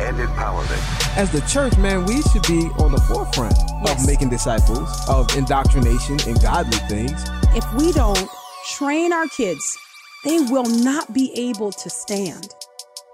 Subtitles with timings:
[0.00, 1.16] and empowerment.
[1.16, 3.54] As the church, man, we should be on the forefront
[3.84, 4.00] Yes.
[4.00, 7.24] of making disciples, of indoctrination and godly things.
[7.54, 8.28] If we don't
[8.76, 9.76] train our kids,
[10.24, 12.48] they will not be able to stand.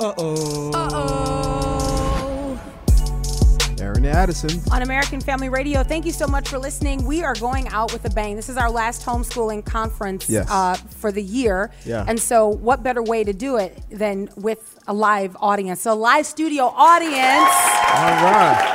[0.00, 0.70] Uh-oh.
[0.74, 1.53] Uh-oh.
[4.06, 4.60] Addison.
[4.72, 5.82] on American Family Radio.
[5.82, 7.04] Thank you so much for listening.
[7.04, 8.36] We are going out with a bang.
[8.36, 10.46] This is our last homeschooling conference Yes.
[10.50, 11.70] uh, for the year.
[11.84, 12.04] Yeah.
[12.06, 15.80] And so, what better way to do it than with a live audience?
[15.82, 17.14] So, live studio audience.
[17.16, 18.70] All right.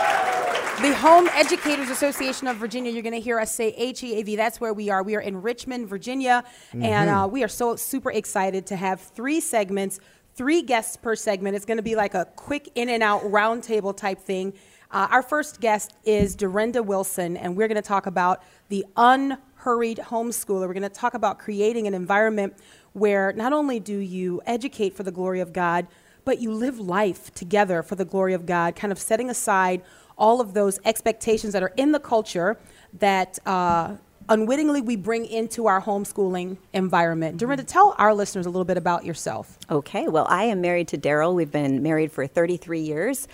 [0.81, 4.37] The Home Educators Association of Virginia, you're going to hear us say HEAV.
[4.37, 5.03] That's where we are.
[5.03, 6.45] We are in Richmond, Virginia.
[6.71, 9.99] And uh, we are so super excited to have three segments,
[10.35, 11.57] three guests per segment.
[11.57, 14.53] It's going to be like a quick in and out roundtable type thing.
[14.91, 19.99] Uh, our first guest is Durenda Wilson, and we're going to talk about the unhurried
[19.99, 20.61] homeschooler.
[20.67, 22.55] We're going to talk about creating an environment
[22.93, 25.85] where not only do you educate for the glory of God,
[26.25, 29.83] but you live life together for the glory of God, kind of setting aside
[30.17, 32.57] all of those expectations that are in the culture
[32.97, 33.95] that uh,
[34.27, 37.39] unwittingly we bring into our homeschooling environment.
[37.39, 39.59] Durenda, tell our listeners a little bit about yourself.
[39.69, 41.35] Okay, well, I am married to Daryl.
[41.35, 43.27] We've been married for 33 years.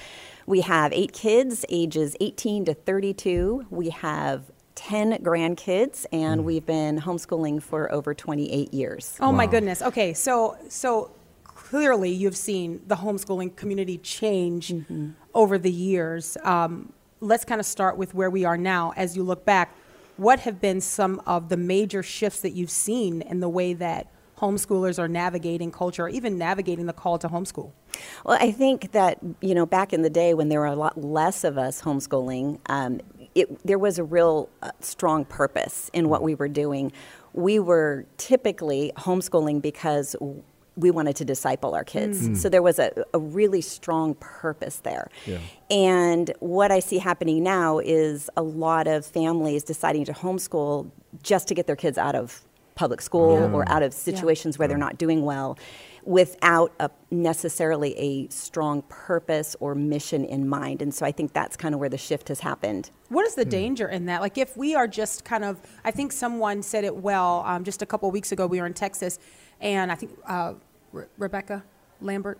[0.46, 3.66] We have eight kids, ages 18 to 32.
[3.70, 4.44] We have
[4.76, 9.18] 10 grandkids, and we've been homeschooling for over 28 years.
[9.20, 9.82] Oh my goodness.
[9.82, 11.12] Okay, so so
[11.44, 14.74] clearly you've seen the homeschooling community change
[15.34, 16.38] over the years.
[16.44, 18.94] Um, let's kind of start with where we are now.
[18.96, 19.76] As you look back,
[20.18, 24.08] what have been some of the major shifts that you've seen in the way that
[24.38, 27.72] homeschoolers are navigating culture, or even navigating the call to homeschool?
[28.26, 31.02] Well, I think that, you know, back in the day when there were a lot
[31.02, 33.00] less of us homeschooling, um,
[33.34, 36.92] it, there was a real uh, strong purpose in what we were doing.
[37.34, 40.16] We were typically homeschooling because
[40.78, 42.42] we wanted to disciple our kids.
[42.42, 45.10] So there was a, a really strong purpose there.
[45.70, 50.92] And what I see happening now is a lot of families deciding to homeschool
[51.24, 52.42] just to get their kids out of
[52.76, 55.58] public school or out of situations where they're not doing well
[56.04, 60.82] without a, necessarily a strong purpose or mission in mind.
[60.82, 62.92] And so I think that's kind of where the shift has happened.
[63.10, 64.22] What is the danger in that?
[64.22, 67.82] Like, if we are just kind of, I think someone said it well um, just
[67.82, 68.46] a couple of weeks ago.
[68.46, 69.18] We were in Texas,
[69.60, 70.54] and I think uh,
[70.92, 71.64] Re- Rebecca
[72.02, 72.40] Lambert.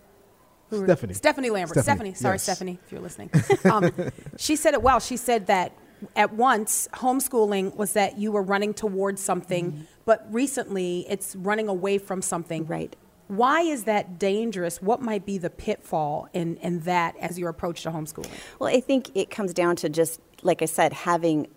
[0.70, 1.14] who Stephanie.
[1.14, 1.78] Stephanie Lambert.
[1.82, 2.14] Stephanie, Stephanie.
[2.14, 2.42] Sorry, yes.
[2.44, 3.30] Stephanie, if you're listening.
[3.64, 3.92] Um,
[4.38, 5.00] she said it well.
[5.00, 5.72] She said that
[6.14, 9.82] at once, homeschooling was that you were running towards something, mm-hmm.
[10.04, 12.66] but recently it's running away from something.
[12.66, 12.94] Right.
[13.28, 14.80] Why is that dangerous?
[14.80, 18.30] What might be the pitfall in, in that as your approach to homeschooling?
[18.60, 21.48] Well, I think it comes down to just, like I said, having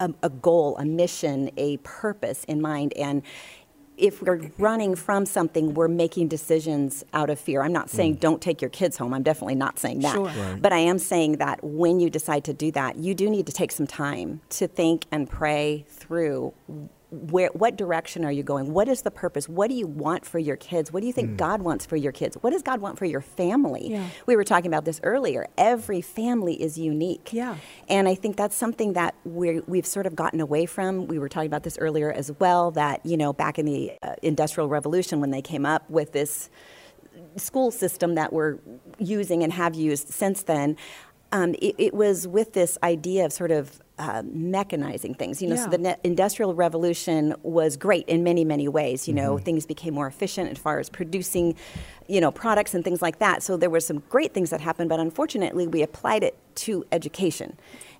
[0.00, 2.92] a, a goal, a mission, a purpose in mind.
[2.94, 3.22] And
[3.96, 7.62] if we're running from something, we're making decisions out of fear.
[7.62, 8.20] I'm not saying mm.
[8.20, 9.14] don't take your kids home.
[9.14, 10.14] I'm definitely not saying that.
[10.14, 10.26] Sure.
[10.26, 10.60] Right.
[10.60, 13.52] But I am saying that when you decide to do that, you do need to
[13.52, 16.52] take some time to think and pray through
[17.14, 18.72] where what direction are you going?
[18.72, 19.48] What is the purpose?
[19.48, 20.92] What do you want for your kids?
[20.92, 22.36] What do you think god wants for your kids?
[22.40, 23.90] What does god want for your family?
[23.90, 24.08] Yeah.
[24.26, 25.46] we were talking about this earlier.
[25.56, 27.30] Every family is unique.
[27.32, 27.56] Yeah.
[27.88, 31.06] and i think that's something that we're, we've sort of gotten away from.
[31.06, 34.14] We were talking about this earlier as well that you know back in the uh,
[34.22, 36.50] industrial revolution when they came up with this
[37.36, 38.58] school system that we're
[38.98, 40.76] using and have used since then,
[41.34, 45.42] um, it, it was with this idea of sort of uh, mechanizing things.
[45.42, 49.08] You know, so the ne- industrial revolution was great in many, many ways.
[49.08, 51.56] You know, things became more efficient as far as producing,
[52.06, 53.42] you know, products and things like that.
[53.42, 57.58] So there were some great things that happened, but unfortunately, we applied it to education.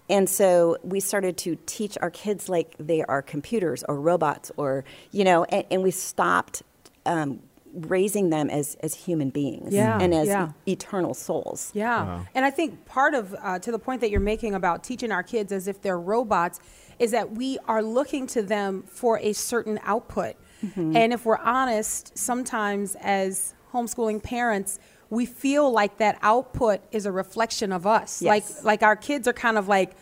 [0.09, 4.85] And so we started to teach our kids like they are computers or robots or,
[5.11, 6.63] you know, and, and we stopped
[7.05, 7.41] um,
[7.75, 10.53] raising them as, as human beings Yeah, and as yeah.
[10.67, 11.71] eternal souls.
[11.75, 12.25] Yeah.
[12.35, 15.23] And I think part of, uh, to the point that you're making about teaching our
[15.23, 16.61] kids as if they're robots,
[16.99, 20.37] is that we are looking to them for a certain output.
[20.65, 20.97] Mm-hmm.
[20.97, 24.79] And if we're honest, sometimes as homeschooling parents,
[25.11, 28.23] we feel like that output is a reflection of us.
[28.23, 28.29] Yes.
[28.29, 29.97] Like, like our kids are kind of like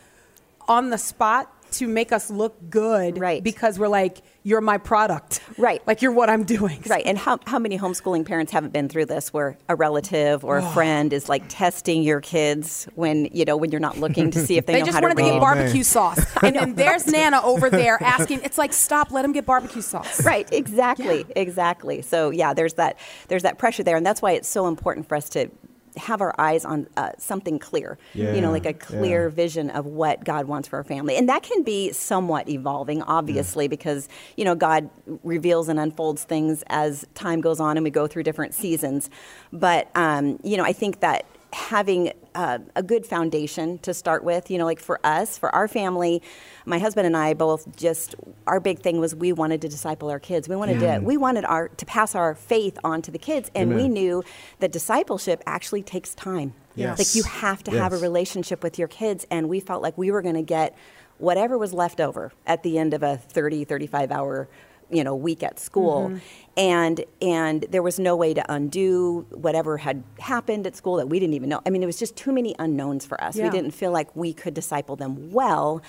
[0.68, 3.42] on the spot to make us look good Right.
[3.42, 5.40] because we're like, you're my product.
[5.58, 5.80] Right.
[5.92, 6.82] Like you're what I'm doing.
[6.88, 10.58] Right, and how, how many homeschooling parents haven't been through this where a relative or
[10.58, 10.70] a oh.
[10.70, 14.56] friend is like testing your kids when, you know, when you're not looking to see
[14.58, 15.30] if they, They know just how to wanted to read?
[15.30, 15.84] get Oh, barbecue man.
[15.84, 16.24] sauce.
[16.42, 20.24] And then there's Nana over there asking, it's like, stop, let him get barbecue sauce.
[20.24, 22.02] Right, exactly, exactly.
[22.02, 22.98] So yeah, there's that
[23.28, 25.50] there's that pressure there, and that's why it's so important for us to
[25.96, 27.98] have our eyes on uh, something clear.
[28.34, 29.34] you know, like a clear yeah.
[29.34, 33.68] vision of what God wants for our family, and that can be somewhat evolving, obviously,
[33.68, 34.88] because you know God
[35.22, 39.10] reveals and unfolds things as time goes on, and we go through different seasons.
[39.52, 44.50] But um, you know, I think that having uh, a good foundation to start with.
[44.50, 46.22] You know, like for us, for our family,
[46.64, 48.14] my husband and I both just
[48.46, 50.48] our big thing was we wanted to disciple our kids.
[50.48, 53.74] We wanted to we wanted our to pass our faith on to the kids, and
[53.74, 54.24] we knew
[54.60, 56.54] that discipleship actually takes time.
[56.74, 56.98] Yes.
[56.98, 60.10] Like you have to have a relationship with your kids, and we felt like we
[60.10, 60.76] were going to get
[61.18, 64.48] whatever was left over at the end of a 30 35 hour
[64.92, 66.18] you know week at school Mm-hmm.
[66.58, 71.18] and and there was no way to undo whatever had happened at school that we
[71.18, 73.70] didn't even know i mean it was just too many unknowns for us we didn't
[73.72, 75.80] feel like we could disciple them well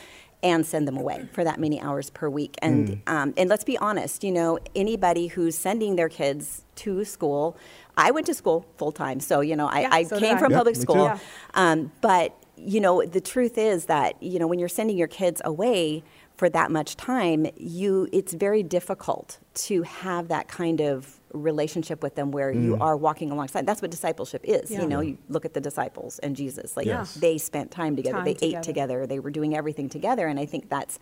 [0.41, 3.09] and send them away for that many hours per week and Mm.
[3.13, 7.57] um, and let's be honest you know anybody who's sending their kids to school
[7.97, 10.51] i went to school full time so you know i, Yeah, I so came from
[10.51, 10.81] Yep, public too.
[10.81, 11.17] school Yeah.
[11.55, 15.41] um, but you know, the truth is that you know when you're sending your kids
[15.43, 16.03] away
[16.35, 22.13] for that much time, you it's very difficult to have that kind of relationship with
[22.15, 23.65] them where you are walking alongside.
[23.65, 24.69] That's what discipleship is.
[24.69, 24.81] Yeah.
[24.81, 26.77] You know, you look at the disciples and Jesus.
[26.77, 27.15] Like Yes.
[27.15, 28.17] they spent time together.
[28.17, 28.57] Time they together.
[28.59, 29.07] ate together.
[29.07, 30.27] They were doing everything together.
[30.27, 30.99] And I think that's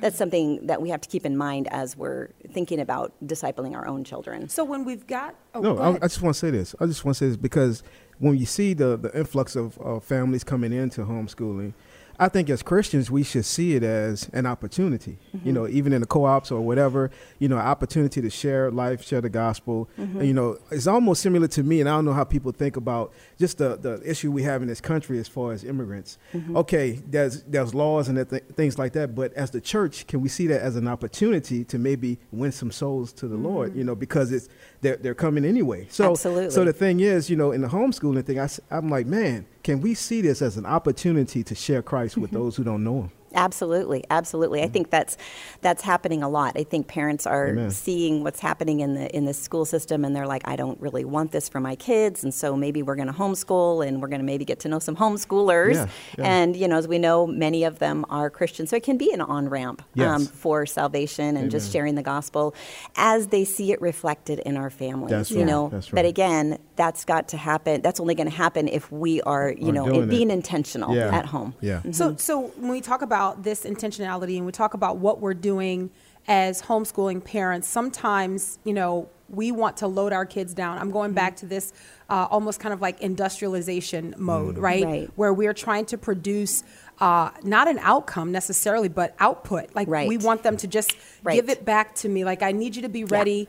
[0.00, 3.86] that's something that we have to keep in mind as we're thinking about discipling our
[3.86, 4.48] own children.
[4.48, 5.88] So when we've got, oh, No, go I.
[5.96, 6.74] I just want to say this.
[6.80, 7.82] I just want to say this because
[8.18, 11.74] when you see the, the influx of uh, families coming into homeschooling,
[12.18, 15.18] I think as Christians we should see it as an opportunity.
[15.32, 15.52] You mm-hmm.
[15.52, 19.28] know, even in the co-ops or whatever, you know, opportunity to share life, share the
[19.28, 19.88] gospel.
[19.98, 20.18] Mm-hmm.
[20.18, 22.76] And, you know, it's almost similar to me, and I don't know how people think
[22.76, 26.18] about just the, the issue we have in this country as far as immigrants.
[26.32, 26.56] Mm-hmm.
[26.56, 30.28] Okay, there's there's laws and th- things like that, but as the church, can we
[30.28, 33.74] see that as an opportunity to maybe win some souls to the Lord?
[33.74, 34.48] You know, because it's
[34.80, 35.86] they're they're coming anyway.
[35.90, 36.50] So Absolutely.
[36.50, 39.80] so the thing is, you know, in the homeschooling thing, I, am like, man, can
[39.80, 42.38] we see this as an opportunity to share Christ with mm-hmm.
[42.38, 43.10] those who don't know Him?
[43.34, 44.62] Absolutely, absolutely.
[44.62, 45.16] I think that's
[45.60, 46.56] that's happening a lot.
[46.56, 47.70] I think parents are Amen.
[47.70, 51.04] seeing what's happening in the in the school system, and they're like, I don't really
[51.04, 54.20] want this for my kids, and so maybe we're going to homeschool, and we're going
[54.20, 55.74] to maybe get to know some homeschoolers.
[55.74, 55.86] Yeah,
[56.18, 56.24] yeah.
[56.24, 59.12] And you know, as we know, many of them are Christians, so it can be
[59.12, 59.86] an on ramp um,
[60.22, 60.28] Yes.
[60.28, 62.54] for salvation and just sharing the gospel
[62.96, 65.10] as they see it reflected in our families.
[65.10, 67.82] That's you right, know, that's but again, that's got to happen.
[67.82, 70.10] That's only going to happen if we are, you Are know, doing it.
[70.10, 71.16] being intentional Yeah.
[71.16, 71.54] at home.
[71.60, 71.80] Yeah.
[71.90, 72.16] So, mm-hmm.
[72.18, 75.90] so when we talk about this intentionality and we talk about what we're doing
[76.26, 80.78] as homeschooling parents, sometimes, you know, we want to load our kids down.
[80.78, 81.72] I'm going back to this
[82.10, 84.84] uh, almost kind of like industrialization mode, right?
[84.84, 85.10] Right.
[85.16, 86.62] Where we're trying to produce
[87.00, 89.74] uh, not an outcome necessarily, but output.
[89.74, 90.08] Like Right.
[90.08, 91.34] we want them to just Right.
[91.34, 92.24] give it back to me.
[92.24, 93.48] Like I need you to be ready.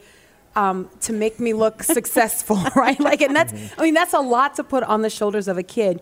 [0.57, 2.97] Um, to make me look successful, right?
[2.97, 5.63] Like, and that's, I mean, that's a lot to put on the shoulders of a
[5.63, 6.01] kid.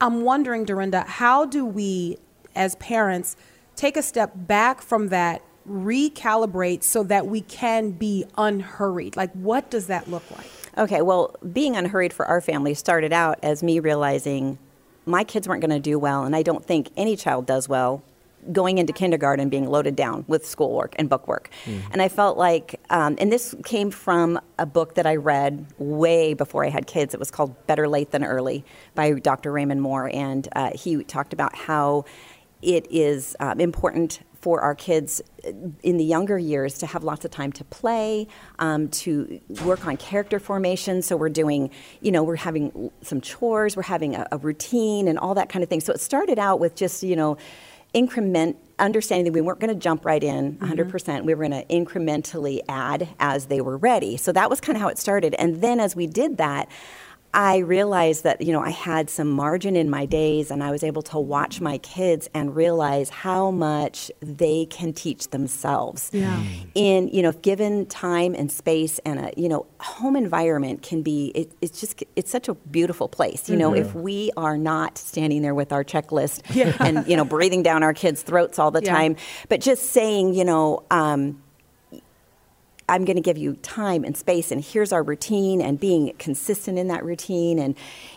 [0.00, 2.18] I'm wondering, Durenda, how do we,
[2.54, 3.36] as parents,
[3.76, 9.16] take a step back from that, recalibrate so that we can be unhurried?
[9.16, 10.46] Like, what does that look like?
[10.76, 14.58] Okay, well, being unhurried for our family started out as me realizing
[15.04, 18.02] my kids weren't going to do well, and I don't think any child does well
[18.50, 21.48] going into kindergarten being loaded down with schoolwork and bookwork.
[21.92, 26.34] And I felt like, um, and this came from a book that I read way
[26.34, 27.14] before I had kids.
[27.14, 28.64] It was called Better Late Than Early
[28.96, 29.52] by Dr.
[29.52, 32.04] Raymond Moore, and uh, he talked about how
[32.62, 35.52] it is um, important for our kids uh,
[35.82, 38.26] in the younger years to have lots of time to play,
[38.58, 41.00] um, to work on character formation.
[41.00, 45.18] So we're doing, you know, we're having some chores, we're having a, a routine, and
[45.18, 45.80] all that kind of thing.
[45.80, 47.36] So it started out with just, you know,
[47.92, 51.64] increment understanding that we weren't going to jump right in 100% we were going to
[51.66, 55.60] incrementally add as they were ready so that was kind of how it started and
[55.60, 56.68] then as we did that
[57.34, 60.82] I realized that you know I had some margin in my days, and I was
[60.82, 66.10] able to watch my kids and realize how much they can teach themselves.
[66.12, 66.42] Yeah.
[66.74, 71.02] In you know, if given time and space, and a you know, home environment can
[71.02, 71.32] be.
[71.34, 73.48] It, it's just it's such a beautiful place.
[73.48, 76.42] You know, if we are not standing there with our checklist
[76.80, 78.92] and you know breathing down our kids' throats all the Yeah.
[78.92, 79.16] time,
[79.48, 80.84] but just saying you know.
[80.90, 81.41] Um,
[82.92, 86.78] I'm going to give you time and space, and here's our routine, and being consistent
[86.78, 87.74] in that routine, and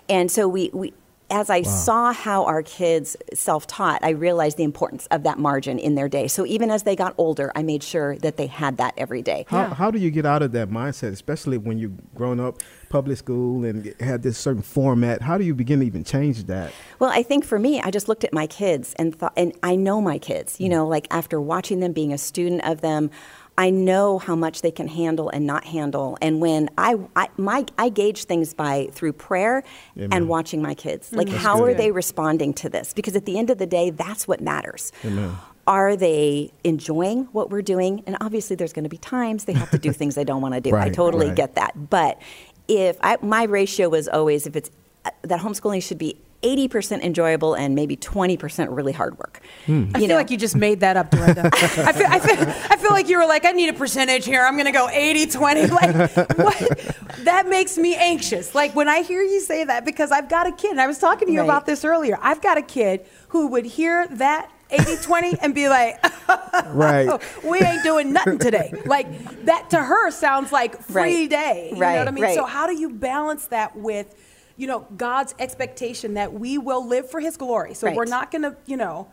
[0.10, 0.94] and so we we
[1.30, 5.80] as I saw how our kids self taught, I realized the importance of that margin
[5.80, 6.28] in their day.
[6.28, 9.46] So even as they got older, I made sure that they had that every day.
[9.48, 13.18] How, how do you get out of that mindset, especially when you've grown up public
[13.18, 15.22] school and had this certain format?
[15.22, 16.72] How do you begin to even change that?
[17.00, 19.76] Well, I think for me, I just looked at my kids and thought, and I
[19.76, 20.72] know my kids, you mm.
[20.72, 23.10] know, like after watching them, being a student of them,
[23.58, 26.18] I know how much they can handle and not handle.
[26.22, 29.64] And when I, I my I gauge things by through prayer
[29.96, 30.10] Amen.
[30.12, 31.14] and watching my kids.
[31.14, 31.70] Like That's how good.
[31.70, 32.94] are they responding to this?
[32.94, 34.92] Because at the end of the day, that's what matters.
[35.06, 35.38] Amen.
[35.68, 38.04] Are they enjoying what we're doing?
[38.06, 40.54] And obviously there's going to be times they have to do things they don't want
[40.54, 40.76] to do.
[40.76, 41.36] I totally right.
[41.36, 41.90] get that.
[41.90, 42.22] But
[42.68, 44.70] if I, my ratio was always if it's
[45.06, 49.42] uh, that homeschooling should be 80% enjoyable and maybe 20% really hard work.
[49.66, 49.86] Hmm.
[49.96, 51.46] I feel like you just made that up, Durenda.
[51.54, 54.44] I, feel, I, feel, I feel like you were like, I need a percentage here.
[54.46, 55.62] I'm going to go 80 20.
[55.76, 55.96] Like,
[56.38, 56.96] what?
[57.24, 58.54] That makes me anxious.
[58.54, 61.00] Like, when I hear you say that, because I've got a kid, and I was
[61.00, 61.46] talking to you Right.
[61.46, 62.18] about this earlier.
[62.22, 65.98] I've got a kid who would hear that 80 20 and be like,
[66.74, 67.10] Right.
[67.44, 68.74] we ain't doing nothing today.
[68.86, 69.08] Like,
[69.46, 71.30] that to her sounds like free Right.
[71.30, 71.68] day.
[71.70, 72.24] You know Right, what I mean?
[72.24, 72.36] right.
[72.36, 74.16] So, how do you balance that with,
[74.58, 77.74] you know, God's expectation that we will live for his glory?
[77.74, 77.96] So, Right.
[77.96, 79.10] we're not going to, you know,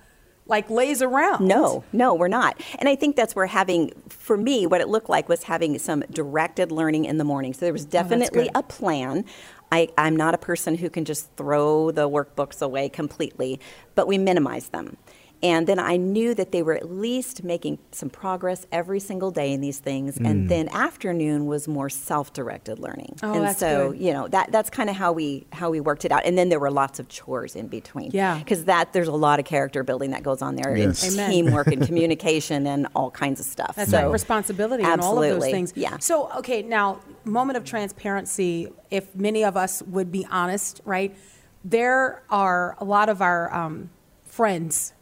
[0.47, 1.47] like laze around.
[1.47, 2.61] No, no, we're not.
[2.79, 6.01] And I think that's where having, for me, what it looked like was having some
[6.11, 7.53] directed learning in the morning.
[7.55, 8.53] So there was oh, definitely good.
[8.57, 9.25] a plan.
[9.71, 13.61] I, I'm not a person who can just throw the workbooks away completely,
[13.95, 14.97] but we minimize them.
[15.43, 19.53] And then I knew that they were at least making some progress every single day
[19.53, 20.17] in these things.
[20.17, 20.31] Mm.
[20.31, 23.17] And then afternoon was more self-directed learning.
[23.25, 24.01] Oh, and that's so, good.
[24.01, 26.25] you know, that that's kind of how we how we worked it out.
[26.25, 28.13] And then there were lots of chores in between.
[28.13, 28.39] Yeah.
[28.39, 31.03] Because that there's a lot of character building that goes on there Yes.
[31.03, 31.31] and Amen.
[31.31, 33.75] teamwork and communication and all kinds of stuff.
[33.75, 35.73] That's so, right, responsibility and all of those absolutely, things.
[35.75, 35.99] Yeah.
[35.99, 41.17] So, okay, now, moment of transparency, if many of us would be honest, right?
[41.65, 43.91] There are a lot of our um,
[44.25, 44.93] friends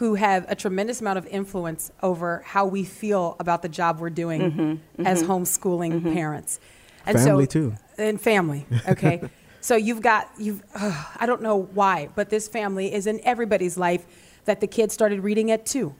[0.00, 4.08] who have a tremendous amount of influence over how we feel about the job we're
[4.08, 6.58] doing Mm-hmm, as homeschooling parents.
[7.04, 7.74] And Family, so, too.
[7.98, 9.20] And family, okay?
[9.60, 13.76] so you've got, you've, ugh, I don't know why, but this family is in everybody's
[13.76, 14.06] life
[14.46, 15.94] that the kid started reading at two.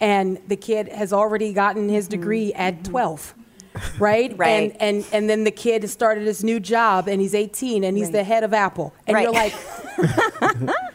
[0.00, 3.34] And the kid has already gotten his degree at 12
[3.98, 4.30] right?
[4.32, 4.76] Mm-hmm, Right.
[4.80, 7.96] And, and and then the kid has started his new job and he's 18 and
[7.96, 8.12] he's Right.
[8.12, 8.92] the head of Apple.
[9.06, 9.54] And you're like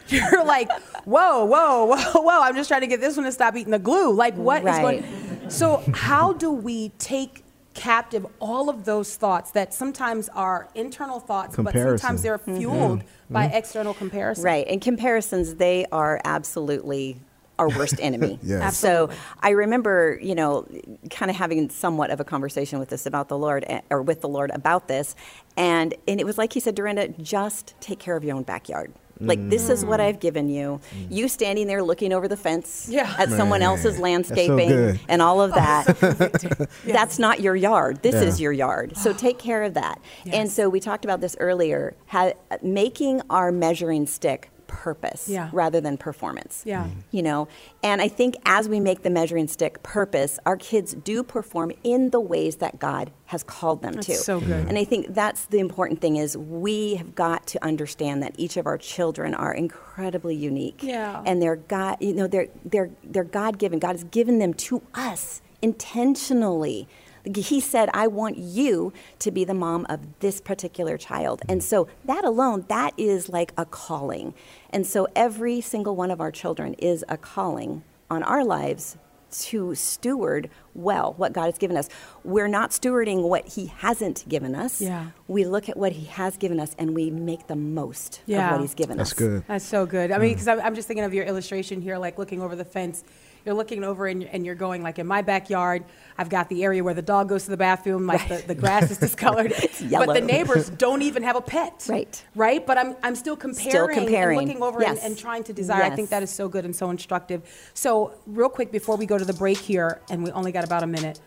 [0.08, 0.68] you're like,
[1.06, 3.78] whoa, whoa, whoa, whoa, I'm just trying to get this one to stop eating the
[3.78, 4.12] glue.
[4.12, 5.02] Like what Right.
[5.02, 11.20] going So how do we take captive all of those thoughts that sometimes are internal
[11.20, 12.56] thoughts, but sometimes they're Mm-hmm.
[12.58, 14.44] fueled by external comparison.
[14.44, 14.66] Right.
[14.66, 17.18] And comparisons, they are absolutely
[17.58, 18.38] our worst enemy.
[18.42, 18.76] Yes.
[18.76, 19.08] So
[19.40, 20.66] I remember, you know,
[21.10, 24.20] kind of having somewhat of a conversation with this about the Lord eh, or with
[24.22, 25.14] the Lord about this.
[25.56, 28.92] And and it was like he said, Durenda, just take care of your own backyard.
[29.20, 30.04] Like this is what mm.
[30.04, 30.80] I've given you.
[31.08, 31.30] You mm.
[31.30, 33.14] standing there looking over the fence Yeah.
[33.18, 36.68] at someone else's that's so landscaping and all of that.
[36.84, 38.02] That's not your yard.
[38.02, 38.22] This Yeah.
[38.22, 38.96] is your yard.
[38.96, 40.00] So take care of that.
[40.26, 42.32] And so we talked about this earlier, ha-
[42.62, 45.48] making our measuring stick purpose Yeah.
[45.52, 46.62] rather than performance.
[46.64, 46.84] Yeah.
[46.84, 47.00] Mm-hmm.
[47.10, 47.48] You know,
[47.82, 52.10] and I think as we make the measuring stick purpose, our kids do perform in
[52.10, 54.14] the ways that God has called them That's to.
[54.14, 54.48] so good.
[54.50, 54.68] Mm-hmm.
[54.68, 58.56] And I think that's the important thing is we have got to understand that each
[58.56, 60.80] of our children are incredibly unique.
[60.82, 61.22] Yeah.
[61.26, 63.78] And they're God, you know, they're they're they're God given.
[63.78, 66.88] God has given them to us intentionally.
[67.34, 71.42] He said, I want you to be the mom of this particular child.
[71.48, 74.34] And so that alone, that is like a calling.
[74.70, 78.96] And so every single one of our children is a calling on our lives
[79.38, 81.88] to steward well what God has given us.
[82.24, 84.80] We're not stewarding what He hasn't given us.
[84.80, 85.08] Yeah.
[85.28, 88.46] We look at what He has given us and we make the most Yeah.
[88.46, 89.18] of what He's given That's us.
[89.18, 89.44] That's good.
[89.48, 90.12] That's so good.
[90.12, 90.34] I mean, mm.
[90.34, 93.04] because I'm, I'm just thinking of your illustration here, like looking over the fence.
[93.46, 95.84] You're looking over and, and you're going, like, in my backyard,
[96.18, 98.90] I've got the area where the dog goes to the bathroom, like the, the grass
[98.90, 99.52] is discolored.
[99.88, 101.86] But the neighbors don't even have a pet.
[101.88, 102.24] Right.
[102.34, 102.66] Right?
[102.66, 104.38] But I'm, I'm still comparing, comparing.
[104.40, 104.98] and looking over Yes.
[104.98, 105.84] and, and trying to desire.
[105.84, 106.10] I think Yes.
[106.10, 107.70] that is so good and so instructive.
[107.74, 110.82] So, real quick, before we go to the break here, and we only got about
[110.82, 111.20] a minute.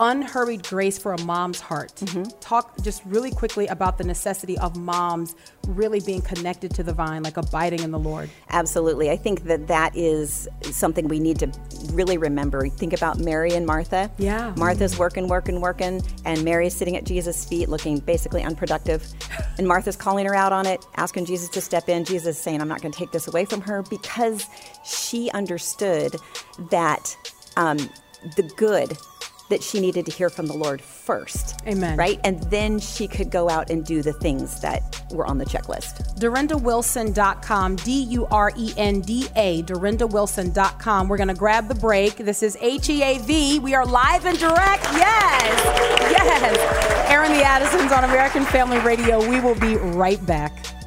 [0.00, 1.94] Unhurried grace for a mom's heart.
[1.96, 2.22] Mm-hmm.
[2.40, 5.34] Talk just really quickly about the necessity of moms
[5.66, 8.30] really being connected to the vine, like abiding in the Lord.
[8.48, 9.10] Absolutely.
[9.10, 11.52] I think that that is something we need to
[11.92, 12.66] really remember.
[12.68, 14.10] Think about Mary and Martha.
[14.16, 14.54] Yeah.
[14.56, 19.06] Martha's working, working, working, and Mary's sitting at Jesus' feet looking basically unproductive.
[19.58, 22.06] And Martha's calling her out on it, asking Jesus to step in.
[22.06, 24.46] Jesus is saying, I'm not going to take this away from her because
[24.84, 26.16] she understood
[26.70, 27.14] that
[27.58, 27.76] um,
[28.36, 28.96] the good
[29.50, 31.60] that she needed to hear from the Lord first.
[31.66, 31.96] Amen.
[31.96, 32.18] Right?
[32.24, 36.18] And then she could go out and do the things that were on the checklist.
[36.18, 41.08] DurendaWilson.com, D U R E N D A, DurendaWilson.com.
[41.08, 42.16] We're going to grab the break.
[42.16, 43.60] This is HEAV.
[43.60, 44.84] We are live and direct.
[44.84, 45.64] Yes.
[46.10, 47.10] Yes.
[47.10, 49.28] Airing the Addisons on American Family Radio.
[49.28, 50.79] We will be right back.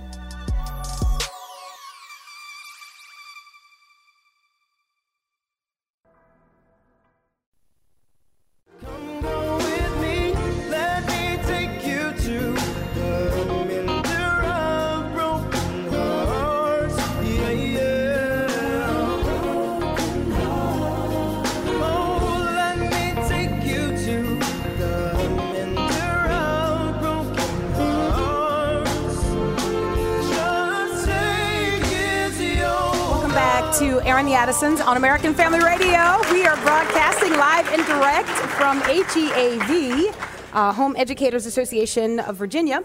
[34.43, 36.19] Addisons on American Family Radio.
[36.29, 40.13] We are broadcasting live and direct from HEAV,
[40.51, 42.83] uh, Home Educators Association of Virginia.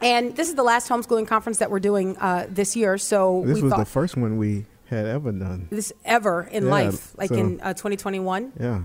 [0.00, 2.98] And this is the last homeschooling conference that we're doing uh, this year.
[2.98, 5.66] So this was thought the first one we had ever done.
[5.70, 8.52] this ever in Yeah, life, like so- in uh, 2021.
[8.60, 8.82] Yeah.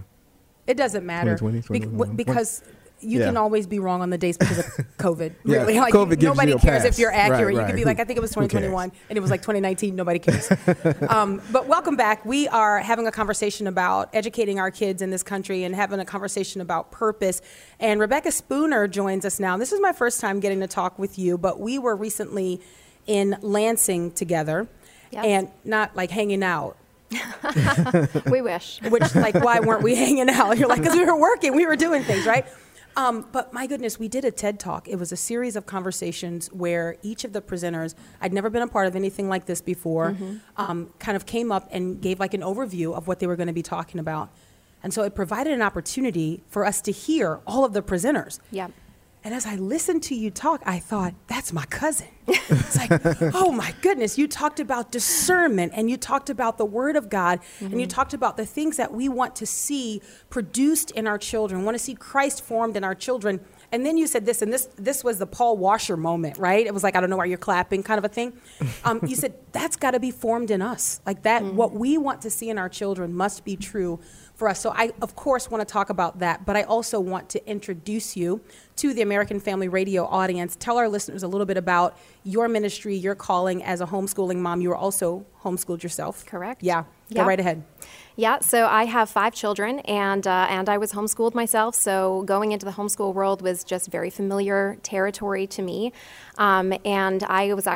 [0.66, 2.16] It doesn't matter 2020, Bec- 2021.
[2.16, 2.64] because
[3.02, 3.26] you Yeah.
[3.28, 4.66] can always be wrong on the dates because of
[4.98, 5.34] COVID.
[5.46, 6.94] Yeah, Really, like COVID gives nobody you a cares pass.
[6.94, 7.56] if you're accurate.
[7.56, 9.96] Right, You could be like, I think it was 2021, and it was like 2019.
[9.96, 10.50] Nobody cares.
[11.10, 12.26] um, but welcome back.
[12.26, 16.06] We are having a conversation about educating our kids in this country and having a
[16.06, 17.42] conversation about purpose.
[17.80, 19.58] And Rebecca Spooner joins us now.
[19.58, 22.62] This is my first time getting to talk with you, but we were recently
[23.08, 24.68] in Lansing together,
[25.12, 25.26] Yes.
[25.26, 26.78] and not like hanging out.
[28.32, 28.80] we wish.
[28.90, 31.76] which like why weren't we hanging out you're like because we were working we were
[31.76, 32.46] doing things right
[32.96, 34.88] um, but my goodness we did a ted talk.
[34.88, 38.68] It was a series of conversations where each of the presenters i'd never been a
[38.68, 40.16] part of anything like this before
[40.58, 43.48] um, kind of came up and gave like an overview of what they were going
[43.48, 44.30] to be talking about.
[44.84, 48.40] And so it provided an opportunity for us to hear all of the presenters.
[48.52, 48.70] Yeah.
[49.24, 52.08] And as I listened to you talk, I thought, that's my cousin.
[52.28, 56.96] It's like, oh my goodness, you talked about discernment and you talked about the Word
[56.96, 61.08] of God and you talked about the things that we want to see produced in
[61.08, 63.42] our children, want to see Christ formed in our children.
[63.72, 66.66] And then you said this, and this this was the Paul Washer moment, right?
[66.66, 68.34] It was like, I don't know why you're clapping, kind of a thing.
[68.84, 71.02] Um, you said that's got to be formed in us.
[71.06, 74.00] Like that, what we want to see in our children must be true
[74.42, 74.60] for us.
[74.60, 78.18] So I, of course, want to talk about that, but I also want to introduce
[78.18, 78.42] you
[78.78, 80.56] to the American Family Radio audience.
[80.56, 84.60] Tell our listeners a little bit about your ministry, your calling as a homeschooling mom.
[84.60, 86.26] You were also homeschooled yourself.
[86.26, 86.64] Correct.
[86.64, 86.86] Yeah.
[87.10, 87.22] Yeah.
[87.22, 87.64] Go right ahead.
[88.16, 91.76] Yeah, so I have five children, and uh, and I was homeschooled myself.
[91.76, 95.94] So going into the homeschool world was just very familiar territory to me,
[96.40, 97.68] um, and I was.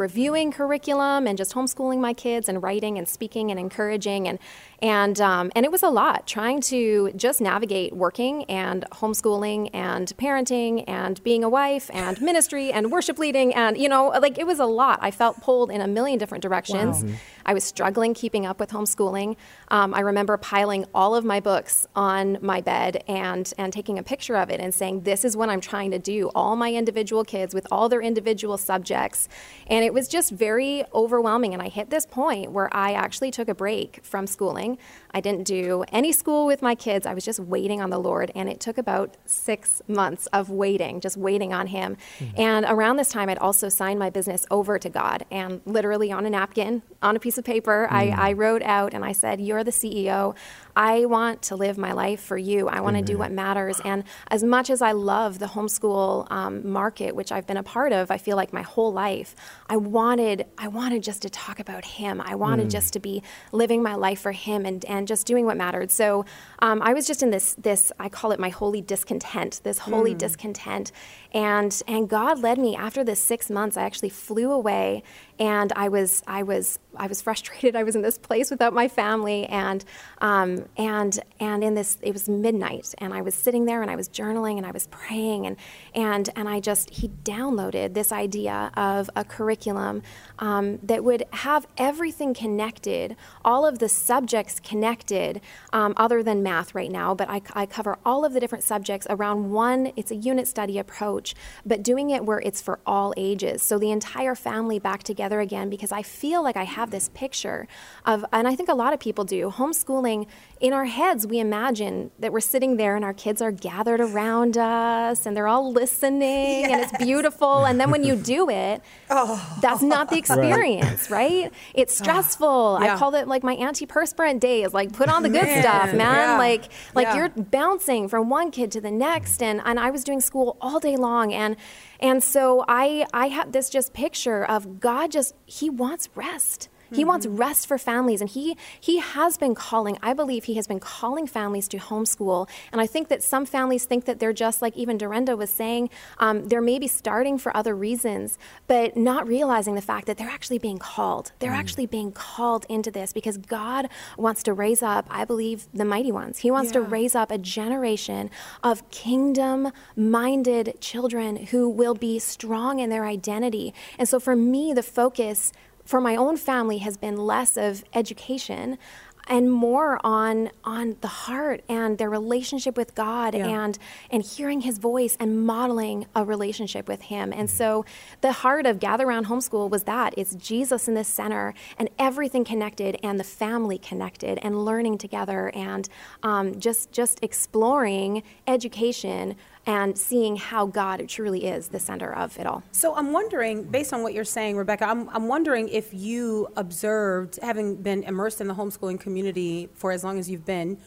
[0.00, 4.38] Reviewing curriculum and just homeschooling my kids and writing and speaking and encouraging and
[4.82, 10.08] and um, and it was a lot trying to just navigate working and homeschooling and
[10.16, 14.46] parenting and being a wife and ministry and worship leading and you know like it
[14.46, 14.98] was a lot.
[15.02, 17.04] I felt pulled in a million different directions
[17.44, 19.36] I was struggling keeping up with homeschooling.
[19.68, 24.02] Um, I remember piling all of my books on my bed and and taking a
[24.02, 26.30] picture of it and saying this is what I'm trying to do.
[26.34, 29.28] All my individual kids with all their individual subjects.
[29.66, 31.54] And it was just very overwhelming.
[31.54, 34.78] And I hit this point where I actually took a break from schooling
[35.12, 37.06] I didn't do any school with my kids.
[37.06, 41.00] I was just waiting on the Lord and it took about 6 months of waiting
[41.00, 41.96] just waiting on him.
[42.18, 42.40] Mm-hmm.
[42.40, 46.26] And around this time I'd also signed my business over to God and literally on
[46.26, 48.18] a napkin on a piece of paper I, mm.
[48.18, 50.34] I wrote out and I said you're the CEO
[50.76, 52.68] I want to live my life for you.
[52.68, 53.80] I want to do what matters.
[53.84, 57.92] And as much as I love the homeschool um, market, which I've been a part
[57.92, 59.34] of, I feel like my whole life,
[59.68, 62.20] I wanted, I wanted just to talk about him.
[62.20, 62.70] I wanted mm.
[62.70, 65.90] just to be living my life for him and, and just doing what mattered.
[65.90, 66.24] So
[66.60, 70.14] um, I was just in this, this, I call it my holy discontent, this holy
[70.14, 70.92] discontent.
[71.32, 75.02] And, and God led me after this six months, I actually flew away
[75.40, 77.74] and I was, I was, I was frustrated.
[77.80, 79.84] I was in this place without my family and,
[80.18, 83.96] um, and, and in this, it was midnight and I was sitting there and I
[83.96, 85.56] was journaling and I was praying and,
[85.94, 90.02] and, and I just, he downloaded this idea of a curriculum
[90.38, 95.40] um, that would have everything connected, all of the subjects connected,
[95.72, 99.06] um, other than math right now, but I, I cover all of the different subjects
[99.08, 103.62] around one, it's a unit study approach, but doing it where it's for all ages.
[103.62, 107.08] So the entire family back together together again because I feel like I have this
[107.14, 107.68] picture
[108.04, 110.26] of, and I think a lot of people do, homeschooling.
[110.60, 114.58] In our heads, we imagine that we're sitting there and our kids are gathered around
[114.58, 116.70] us and they're all listening yes.
[116.70, 117.64] and it's beautiful.
[117.64, 119.58] And then when you do it, oh.
[119.62, 121.44] that's not the experience, right?
[121.44, 121.52] right?
[121.72, 122.78] It's oh, stressful.
[122.82, 122.94] Yeah.
[122.94, 124.74] I call it like my antiperspirant days.
[124.74, 125.62] Like put on the good man.
[125.62, 126.28] stuff, man.
[126.28, 126.38] Yeah.
[126.38, 127.16] Like like yeah.
[127.16, 129.42] you're bouncing from one kid to the next.
[129.42, 131.56] And and I was doing school all day long and
[132.00, 136.68] and so I I had this just picture of God just he wants rest.
[136.90, 137.08] He mm-hmm.
[137.08, 139.98] wants rest for families, and he he has been calling.
[140.02, 143.84] I believe he has been calling families to homeschool, and I think that some families
[143.84, 147.74] think that they're just like even Durenda was saying, um, they're maybe starting for other
[147.74, 151.32] reasons, but not realizing the fact that they're actually being called.
[151.38, 151.58] They're mm.
[151.58, 155.06] actually being called into this because God wants to raise up.
[155.10, 156.38] I believe the mighty ones.
[156.38, 156.80] He wants yeah.
[156.80, 158.30] to raise up a generation
[158.62, 163.74] of kingdom-minded children who will be strong in their identity.
[163.98, 165.52] And so, for me, the focus
[165.90, 168.78] for my own family has been less of education
[169.26, 173.48] and more on on the heart and their relationship with God yeah.
[173.48, 173.76] and
[174.08, 177.32] and hearing his voice and modeling a relationship with him.
[177.32, 177.84] And so
[178.20, 182.44] the heart of Gather Round Homeschool was that it's Jesus in the center and everything
[182.44, 185.88] connected and the family connected and learning together and
[186.22, 189.34] um, just just exploring education
[189.66, 192.62] and seeing how God truly is the center of it all.
[192.72, 197.38] So I'm wondering, based on what you're saying, Rebecca, I'm, I'm wondering if you observed,
[197.42, 200.78] having been immersed in the homeschooling community for as long as you've been,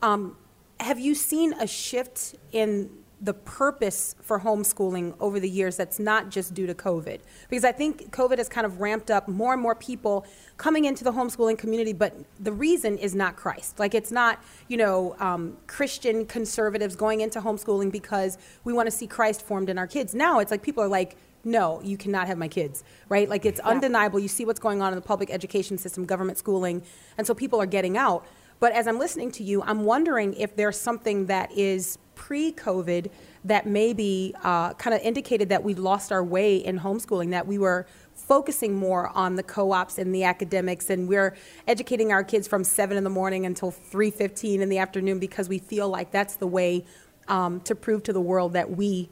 [0.00, 0.36] um,
[0.78, 6.30] have you seen a shift in the purpose for homeschooling over the years that's not
[6.30, 7.20] just due to COVID.
[7.48, 11.04] Because I think COVID has kind of ramped up more and more people coming into
[11.04, 13.78] the homeschooling community, but the reason is not Christ.
[13.78, 18.90] Like it's not, you know, um, Christian conservatives going into homeschooling because we want to
[18.90, 20.14] see Christ formed in our kids.
[20.14, 23.28] Now it's like people are like, no, you cannot have my kids, right?
[23.28, 23.70] Like it's yeah.
[23.70, 24.18] undeniable.
[24.18, 26.82] You see what's going on in the public education system, government schooling,
[27.16, 28.26] and so people are getting out.
[28.60, 33.10] But as I'm listening to you, I'm wondering if there's something that is pre COVID
[33.44, 37.56] that maybe uh, kind of indicated that we lost our way in homeschooling, that we
[37.56, 41.34] were focusing more on the co-ops and the academics and we're
[41.66, 45.58] educating our kids from 7 in the morning until 3.15 in the afternoon because we
[45.58, 46.84] feel like that's the way
[47.28, 49.08] um, to prove to the world that we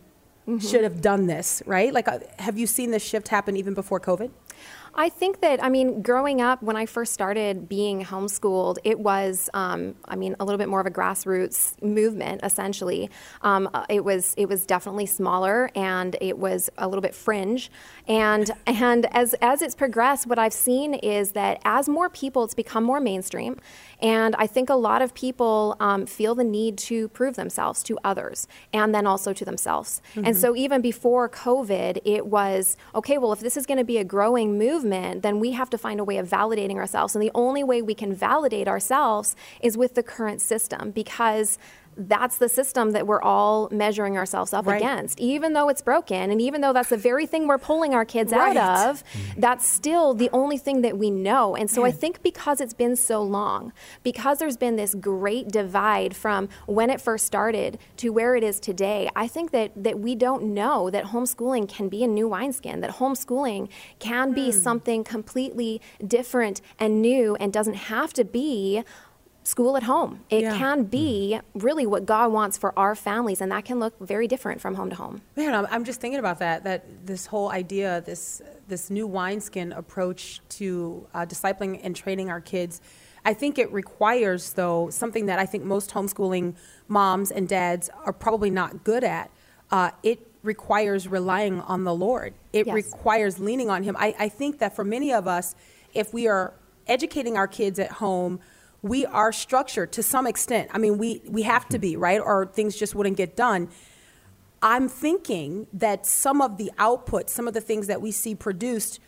[0.46, 0.58] mm-hmm.
[0.58, 3.98] should have done this right like uh, have you seen this shift happen even before
[3.98, 4.30] covid
[4.98, 9.48] I think that, I mean, growing up, when I first started being homeschooled, it was,
[9.54, 13.08] um, I mean, a little bit more of a grassroots movement, essentially.
[13.42, 17.70] Um, uh, it was, it was definitely smaller and it was a little bit fringe.
[18.08, 22.54] And, and as, as it's progressed, what I've seen is that as more people, it's
[22.54, 23.61] become more mainstream.
[24.00, 28.00] And I think a lot of people um, feel the need to prove themselves to
[28.02, 30.02] others and then also to themselves.
[30.16, 30.26] Mm-hmm.
[30.26, 33.98] And so even before COVID, it was okay, well, if this is going to be
[33.98, 37.14] a growing movement, movement, then we have to find a way of validating ourselves.
[37.14, 41.59] And the only way we can validate ourselves is with the current system because
[41.98, 44.80] that's the system that we're all measuring ourselves up right.
[44.80, 45.18] against.
[45.18, 48.32] Even though it's broken, and even though that's the very thing we're pulling our kids
[48.32, 48.56] right.
[48.56, 49.04] out of,
[49.37, 51.56] that's still the only thing that we know.
[51.56, 56.14] And so I think because it's been so long, because there's been this great divide
[56.14, 60.14] from when it first started to where it is today, I think that, that we
[60.14, 64.54] don't know that homeschooling can be a new wineskin, that homeschooling can be mm.
[64.54, 68.84] something completely different and new and doesn't have to be
[69.48, 70.20] school at home.
[70.28, 70.56] It yeah.
[70.56, 74.61] can be really what God wants for our families, and that can look very different
[74.61, 75.22] from home to home.
[75.37, 76.64] Man, I'm, I'm just thinking about that.
[76.64, 82.40] That this whole idea, this this new wineskin approach to uh, discipling and training our
[82.40, 82.80] kids.
[83.24, 86.54] I think it requires, though, something that I think most homeschooling
[86.87, 89.30] moms and dads are probably not good at.
[89.70, 92.34] Uh, it requires relying on the Lord.
[92.52, 92.74] It yes.
[92.74, 93.96] requires leaning on Him.
[93.98, 95.54] I, I think that for many of us,
[95.94, 96.54] if we are
[96.87, 98.40] educating our kids at home
[98.82, 100.70] we are structured to some extent.
[100.72, 102.20] I mean, we, we have to be, right?
[102.20, 103.68] Or things just wouldn't get done.
[104.62, 109.00] I'm thinking that some of the output, some of the things that we see produced,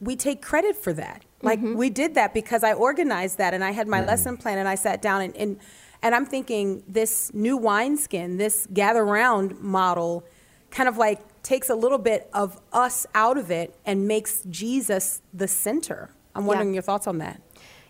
[0.00, 1.24] we take credit for that.
[1.42, 1.76] Like mm-hmm.
[1.76, 4.08] we did that because I organized that and I had my mm-hmm.
[4.08, 5.60] lesson plan and I sat down and, and
[6.02, 10.24] and I'm thinking this new wineskin, this gather round model,
[10.70, 15.22] kind of like takes a little bit of us out of it and makes Jesus
[15.32, 16.10] the center.
[16.34, 16.74] I'm wondering yeah.
[16.74, 17.40] your thoughts on that.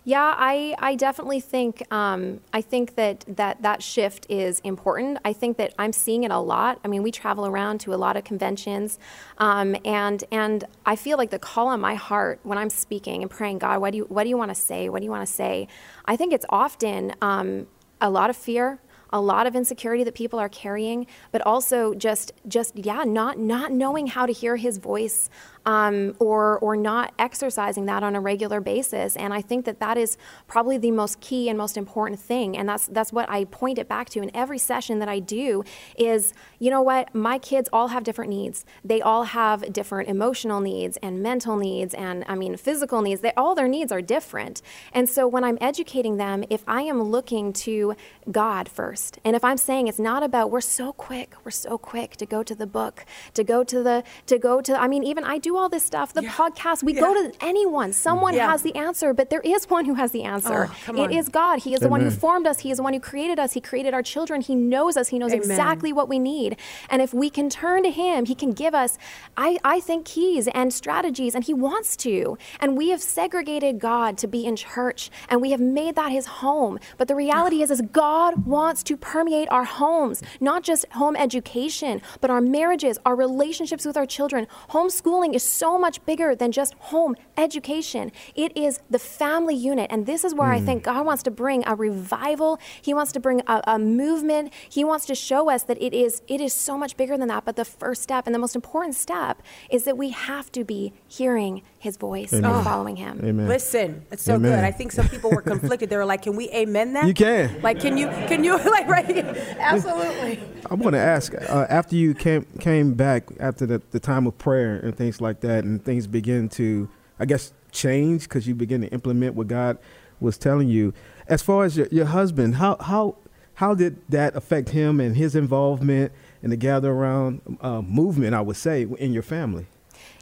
[0.09, 5.19] Yeah, I, I definitely think um, I think that, that that shift is important.
[5.25, 6.79] I think that I'm seeing it a lot.
[6.85, 9.01] I mean, we travel around to a lot of conventions,
[9.38, 13.29] um, and and I feel like the call on my heart when I'm speaking and
[13.29, 14.88] praying, God, what do you what do you want to say?
[14.88, 15.66] What do you want to say?
[16.05, 17.66] I think it's often um,
[18.01, 18.79] a lot of fear,
[19.11, 23.73] a lot of insecurity that people are carrying, but also just just yeah, not not
[23.73, 25.31] knowing how to hear His voice
[25.66, 29.16] um, or or not exercising that on a regular basis.
[29.16, 32.57] And I think that that is probably the most key and most important thing.
[32.57, 35.64] And that's that's what I point it back to in every session that I do.
[35.98, 38.64] Is you know what my kids all have different needs.
[38.85, 43.20] They all have different emotional needs and mental needs and I mean physical needs.
[43.20, 44.62] They all their needs are different.
[44.92, 47.96] And so when I'm educating them, if I am looking to
[48.31, 52.16] God first, and if I'm saying it's not about we're so quick, we're so quick
[52.18, 55.24] to go to the book, to go to the to go to I mean even
[55.24, 56.31] I do all this stuff, the yeah.
[56.31, 57.01] podcast, we yeah.
[57.01, 57.92] go to anyone.
[57.92, 58.51] Someone yeah.
[58.51, 60.71] has the answer, but there is one who has the oh, answer.
[60.88, 61.61] Oh, it is God.
[61.61, 61.87] He is Amen.
[61.87, 62.61] the one who formed us.
[62.61, 63.53] He is the one who created us.
[63.53, 64.40] He created our children.
[64.40, 65.09] He knows us.
[65.09, 65.51] He knows Amen.
[65.51, 66.57] exactly what we need.
[66.90, 68.99] And if we can turn to him, he can give us
[69.37, 72.38] I, I think keys and strategies and he wants to.
[72.61, 76.27] And we have segregated God to be in church and we have made that his
[76.27, 76.79] home.
[76.97, 82.01] But the reality is is God wants to permeate our homes, not just home education,
[82.21, 84.47] but our marriages, our relationships with our children.
[84.71, 88.12] Homeschooling is so much bigger than just home education.
[88.35, 89.88] It is the family unit.
[89.90, 90.56] And this is where mm.
[90.56, 92.59] I think God wants to bring a revival.
[92.80, 94.52] He wants to bring a, a, movement.
[94.68, 97.44] He wants to show us that it is, it is so much bigger than that.
[97.44, 100.92] But the first step and the most important step is that we have to be
[101.09, 102.50] hearing his voice Amen.
[102.50, 103.20] and following him.
[103.22, 103.48] Amen.
[103.48, 104.52] Listen, it's so Amen.
[104.52, 104.64] good.
[104.64, 105.88] I think some people were conflicted.
[105.88, 107.62] They were like, "Can we amen that?" You can.
[107.62, 108.09] Like, can you?
[108.28, 108.56] Can you?
[108.66, 109.18] Like, right?
[109.59, 110.40] Absolutely.
[110.68, 114.37] I want to ask uh, after you came came back after the, the time of
[114.38, 118.81] prayer and things like that, and things begin to, I guess, change because you begin
[118.83, 119.79] to implement what God
[120.20, 120.94] was telling you.
[121.29, 123.16] As far as your, your husband, how how
[123.55, 128.35] how did that affect him and his involvement in the gather around uh, movement?
[128.35, 129.66] I would say in your family.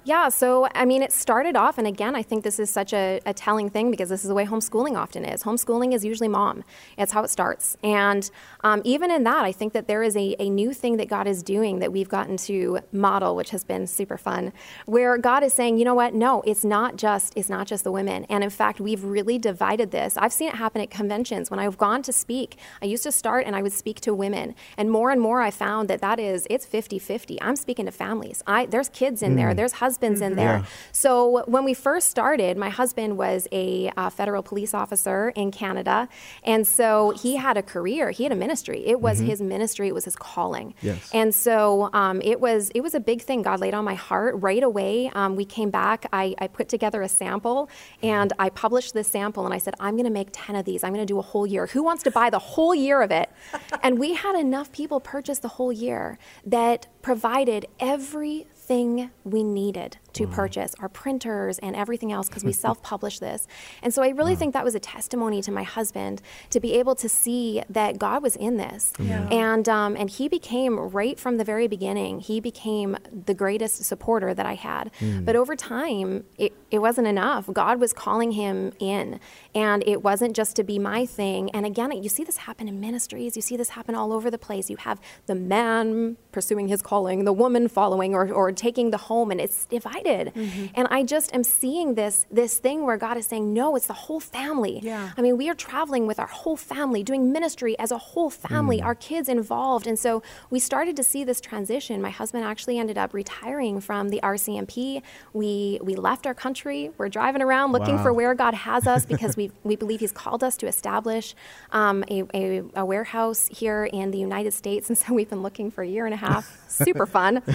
[0.06, 3.20] Yeah, so I mean, it started off, and again, I think this is such a,
[3.24, 5.42] a, telling thing because this is the way homeschooling often is.
[5.44, 6.62] Homeschooling is usually mom,
[6.98, 7.78] it's how it starts.
[7.82, 8.30] And
[8.62, 11.26] um, even in that, I think that there is a, a new thing that God
[11.26, 14.52] is doing that we've gotten to model, which has been super fun,
[14.84, 17.92] where God is saying, you know what, no, it's not just, it's not just the
[17.92, 18.26] women.
[18.28, 20.18] And in fact, we've really divided this.
[20.18, 21.50] I've seen it happen at conventions.
[21.50, 24.54] When I've gone to speak, I used to start and I would speak to women.
[24.76, 27.40] And more and more I found that that is, it's 50 50.
[27.40, 28.42] I'm speaking to families.
[28.46, 29.36] I, there's kids in mm.
[29.36, 30.58] there, there's husbands husbands in there.
[30.58, 30.64] Yeah.
[30.90, 36.08] So when we first started, my husband was a uh, federal police officer in Canada,
[36.42, 38.10] and so he had a career.
[38.10, 38.84] He had a ministry.
[38.84, 39.28] It was mm-hmm.
[39.28, 39.88] his ministry.
[39.88, 40.74] It was his calling.
[40.82, 41.10] Yes.
[41.14, 44.34] And so um, it was it was a big thing God laid on my heart
[44.38, 45.10] right away.
[45.14, 46.06] Um, we came back.
[46.12, 47.68] I, I put together a sample,
[48.02, 50.82] and I published this sample, and I said, I'm going to make ten of these.
[50.82, 51.66] I'm going to do a whole year.
[51.68, 53.30] Who wants to buy the whole year of it?
[53.84, 59.98] and we had enough people purchase the whole year that provided every everything we needed
[60.14, 63.46] to purchase our printers and everything else because we self publish this.
[63.82, 66.94] And so I really think that was a testimony to my husband to be able
[66.96, 68.92] to see that God was in this.
[68.98, 69.28] Yeah.
[69.28, 72.96] And, um, and he became, right from the very beginning, he became
[73.26, 74.90] the greatest supporter that I had.
[75.00, 75.24] Mm.
[75.24, 77.48] But over time, it, it wasn't enough.
[77.52, 79.20] God was calling him in.
[79.54, 81.50] And it wasn't just to be my thing.
[81.50, 84.38] And again, you see this happen in ministries, you see this happen all over the
[84.38, 84.70] place.
[84.70, 89.30] You have the man pursuing his calling, the woman following or, or taking the home,
[89.30, 90.03] and it's divided.
[90.04, 90.66] Mm-hmm.
[90.74, 93.92] And I just am seeing this this thing where God is saying, no, it's the
[93.92, 94.80] whole family.
[94.82, 95.12] Yeah.
[95.16, 98.80] I mean, we are traveling with our whole family, doing ministry as a whole family,
[98.80, 98.84] mm.
[98.84, 99.86] our kids involved.
[99.86, 102.02] And so we started to see this transition.
[102.02, 105.02] My husband actually ended up retiring from the RCMP.
[105.32, 106.90] We we left our country.
[106.98, 108.02] We're driving around looking wow.
[108.02, 111.34] for where God has us because we we, we believe He's called us to establish
[111.72, 114.88] um, a, a, a, warehouse here in the United States.
[114.88, 116.64] And so we've been looking for a year and a half.
[116.68, 117.42] Super fun.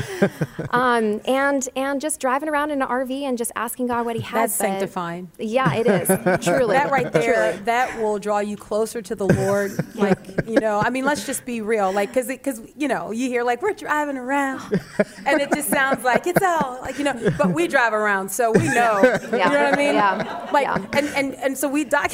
[0.71, 4.21] Um, and, and just driving around in an RV and just asking God what He
[4.21, 4.51] has.
[4.51, 5.31] That's sanctifying.
[5.39, 6.07] Yeah, it is.
[6.45, 6.75] Truly.
[6.75, 7.65] That right there, Truly.
[7.65, 9.71] that will draw you closer to the Lord.
[9.95, 11.91] like, you know, I mean, let's just be real.
[11.91, 14.81] Like, because, because you know, you hear like, we're driving around.
[15.25, 18.51] And it just sounds like it's all, like, you know, but we drive around, so
[18.51, 18.99] we know.
[19.03, 19.19] Yeah.
[19.21, 19.93] You know what I mean?
[19.93, 20.49] Yeah.
[20.51, 20.85] Like, yeah.
[20.93, 22.11] And, and, and so we we doc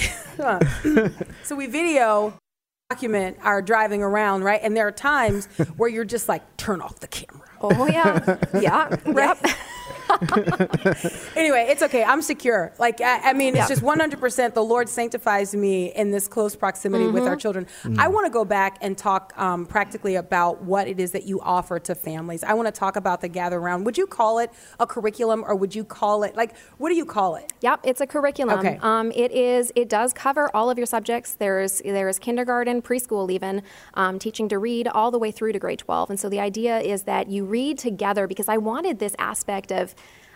[1.44, 2.34] so we video
[2.90, 4.60] document our driving around, right?
[4.62, 7.48] And there are times where you're just like, turn off the camera.
[7.62, 9.38] Oh yeah, yeah, right.
[9.42, 9.56] Yep.
[11.36, 12.04] anyway, it's okay.
[12.04, 12.74] I'm secure.
[12.80, 13.62] Like, I, I mean, yeah.
[13.62, 17.14] it's just 100% the Lord sanctifies me in this close proximity mm-hmm.
[17.14, 17.40] with our mm-hmm.
[17.40, 17.66] children.
[17.84, 18.00] Mm-hmm.
[18.00, 21.42] I want to go back and talk um, practically about what it is that you
[21.42, 22.44] offer to families.
[22.44, 23.86] I want to talk about the gather round.
[23.86, 27.06] Would you call it a curriculum or would you call it, like, what do you
[27.06, 27.52] call it?
[27.62, 28.60] Yep, it's a curriculum.
[28.60, 28.80] Okay.
[28.82, 31.34] Um, it is, it does cover all of your subjects.
[31.34, 33.64] There's, there's kindergarten, preschool even,
[33.96, 36.10] um, teaching to read all the way through to grade 12.
[36.12, 39.96] And so the idea is that you read together because I wanted this aspect of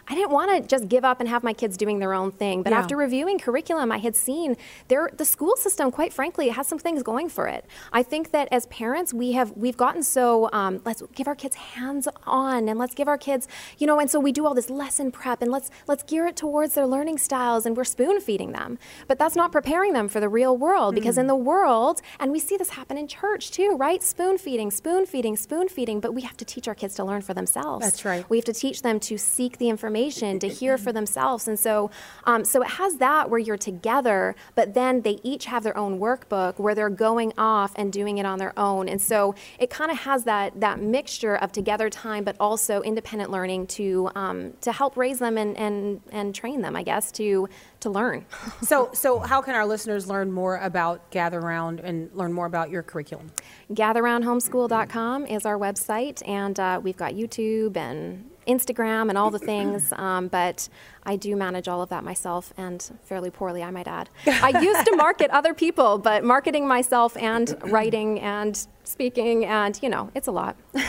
[0.09, 2.63] I didn't want to just give up and have my kids doing their own thing.
[2.63, 2.79] But Yeah.
[2.79, 7.03] after reviewing curriculum, I had seen there the school system, quite frankly, has some things
[7.03, 7.65] going for it.
[7.93, 11.55] I think that as parents, we have we've gotten so um, let's give our kids
[11.55, 14.69] hands on and let's give our kids, you know, and so we do all this
[14.69, 18.51] lesson prep and let's let's gear it towards their learning styles and we're spoon feeding
[18.51, 18.79] them.
[19.07, 22.39] But that's not preparing them for the real world because in the world, and we
[22.39, 24.01] see this happen in church too, right?
[24.01, 25.99] Spoon feeding, spoon feeding, spoon feeding.
[25.99, 27.85] But we have to teach our kids to learn for themselves.
[27.85, 28.27] That's right.
[28.29, 31.91] We have to teach them to seek the information, to hear for themselves, and so,
[32.23, 35.99] um, so it has that where you're together, but then they each have their own
[35.99, 39.91] workbook where they're going off and doing it on their own, and so it kind
[39.91, 44.71] of has that that mixture of together time, but also independent learning to um, to
[44.71, 47.49] help raise them and, and and train them, I guess, to
[47.81, 48.25] to learn.
[48.61, 52.69] So, so how can our listeners learn more about Gather Round and learn more about
[52.69, 53.31] your curriculum?
[53.71, 59.93] GatherRoundHomeschool.com is our website, and uh, we've got YouTube and Instagram and all the things.
[59.93, 60.67] Um, but
[61.03, 64.09] I do manage all of that myself, and fairly poorly, I might add.
[64.25, 69.89] I used to market other people, but marketing myself and writing and speaking, and you
[69.89, 70.55] know, it's a lot.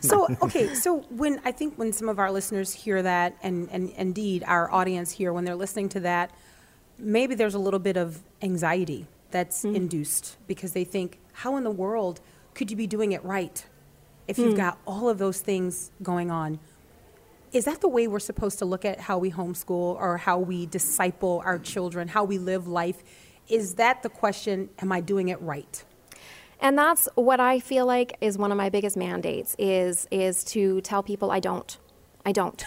[0.00, 3.90] So, okay, so when I think when some of our listeners hear that, and, and
[3.96, 6.30] indeed our audience here, when they're listening to that,
[6.98, 11.70] maybe there's a little bit of anxiety that's induced because they think, how in the
[11.70, 12.20] world
[12.54, 13.64] could you be doing it right
[14.28, 16.58] if you've got all of those things going on?
[17.54, 20.66] Is that the way we're supposed to look at how we homeschool or how we
[20.66, 23.04] disciple our children, how we live life?
[23.48, 25.84] Is that the question, am I doing it right?
[26.58, 30.80] And that's what I feel like is one of my biggest mandates is is to
[30.80, 31.78] tell people I don't.
[32.26, 32.64] I don't.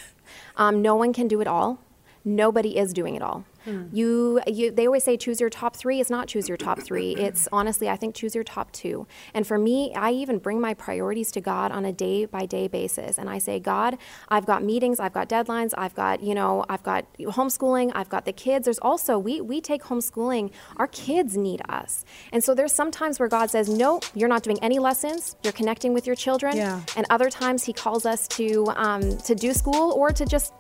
[0.58, 1.80] Um, no one can do it all.
[2.26, 3.46] Nobody is doing it all.
[3.92, 6.00] You, you, they always say choose your top three.
[6.00, 7.16] It's not choose your top three.
[7.28, 9.06] It's honestly, I think choose your top two.
[9.34, 12.68] And for me, I even bring my priorities to God on a day by day
[12.68, 13.18] basis.
[13.18, 13.98] And I say, God,
[14.30, 18.24] I've got meetings, I've got deadlines, I've got, you know, I've got homeschooling, I've got
[18.26, 18.66] the kids.
[18.66, 22.06] There's also, we, we take homeschooling, our kids need us.
[22.32, 25.54] And so there's some times where God says, no, you're not doing any lessons, you're
[25.54, 26.56] connecting with your children.
[26.56, 26.82] Yeah.
[26.96, 30.54] And other times he calls us to, um, to do school or to just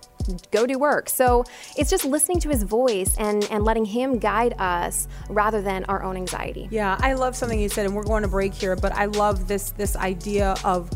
[0.51, 1.09] go do work.
[1.09, 1.43] So
[1.77, 6.03] it's just listening to his voice and, and letting him guide us rather than our
[6.03, 6.67] own anxiety.
[6.71, 9.47] Yeah, I love something you said, and we're going to break here, but I love
[9.47, 10.89] this this idea of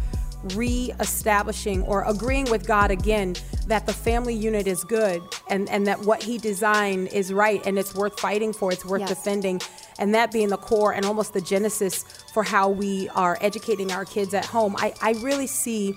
[0.56, 3.36] re-establishing or agreeing with God again
[3.68, 7.78] that the family unit is good and, and that what he designed is right and
[7.78, 9.10] it's worth fighting for, it's worth Yes.
[9.10, 9.62] defending.
[10.00, 14.04] And that being the core and almost the genesis for how we are educating our
[14.04, 14.76] kids at home.
[14.78, 15.94] I, I really see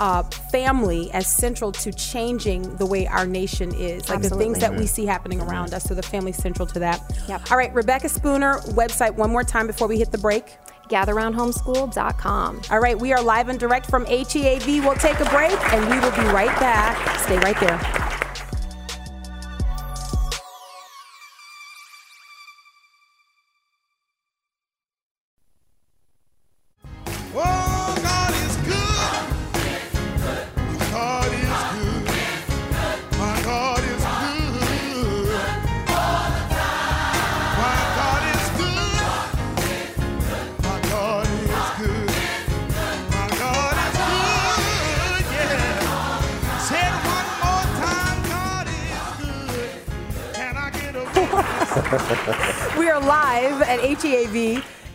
[0.00, 4.08] uh, family as central to changing the way our nation is.
[4.08, 5.84] Like the things that we see happening around us.
[5.84, 7.00] So the family's central to that.
[7.28, 7.50] Yep.
[7.50, 10.56] All right, Rebecca Spooner, website one more time before we hit the break.
[10.88, 12.62] GatherRoundHomeschool.com.
[12.70, 14.84] All right, we are live and direct from HEAV.
[14.84, 17.20] We'll take a break and we will be right back.
[17.20, 18.07] Stay right there.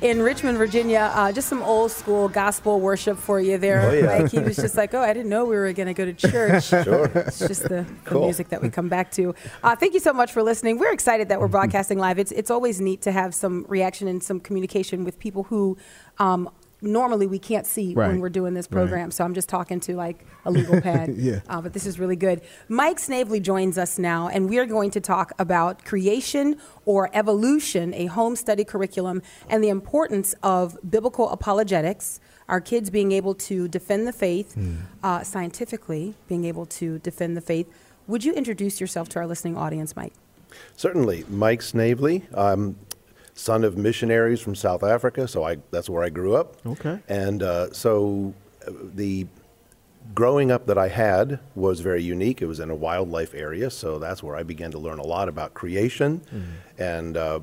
[0.02, 1.12] In Richmond, Virginia.
[1.14, 3.82] Uh, just some old school gospel worship for you there.
[3.82, 4.06] Oh, yeah.
[4.20, 4.32] Mike.
[4.32, 6.66] He was just like, oh, I didn't know we were going to go to church.
[6.84, 7.06] Sure.
[7.16, 8.24] It's just the, the Cool.
[8.26, 9.34] music that we come back to.
[9.64, 10.78] Uh, thank you so much for listening.
[10.78, 12.20] We're excited that we're broadcasting live.
[12.20, 15.78] It's it's always neat to have some reaction and some communication with people who
[16.20, 16.50] um,
[16.84, 18.80] normally we can't see when we're doing this Right.
[18.80, 19.10] program.
[19.12, 21.16] So I'm just talking to like a legal pad.
[21.18, 21.40] Yeah.
[21.50, 22.42] Uh, but this is really good.
[22.68, 27.94] Mike Snavely joins us now, and we are going to talk about creation or evolution,
[27.94, 32.20] a home study curriculum, and the importance of biblical apologetics.
[32.50, 34.58] Our kids being able to defend the faith
[35.02, 37.68] uh, scientifically, being able to defend the faith.
[38.08, 40.12] Would you introduce yourself to our listening audience, Mike?
[40.76, 41.24] Certainly.
[41.30, 42.76] Mike Snavely, I'm
[43.34, 46.58] son of missionaries from South Africa, so I, that's where I grew up.
[46.66, 47.00] Okay.
[47.08, 48.34] And uh, so
[48.68, 49.28] uh, the
[50.14, 52.42] growing up that I had was very unique.
[52.42, 55.30] It was in a wildlife area, so that's where I began to learn a lot
[55.30, 56.22] about creation
[56.78, 57.40] and uh,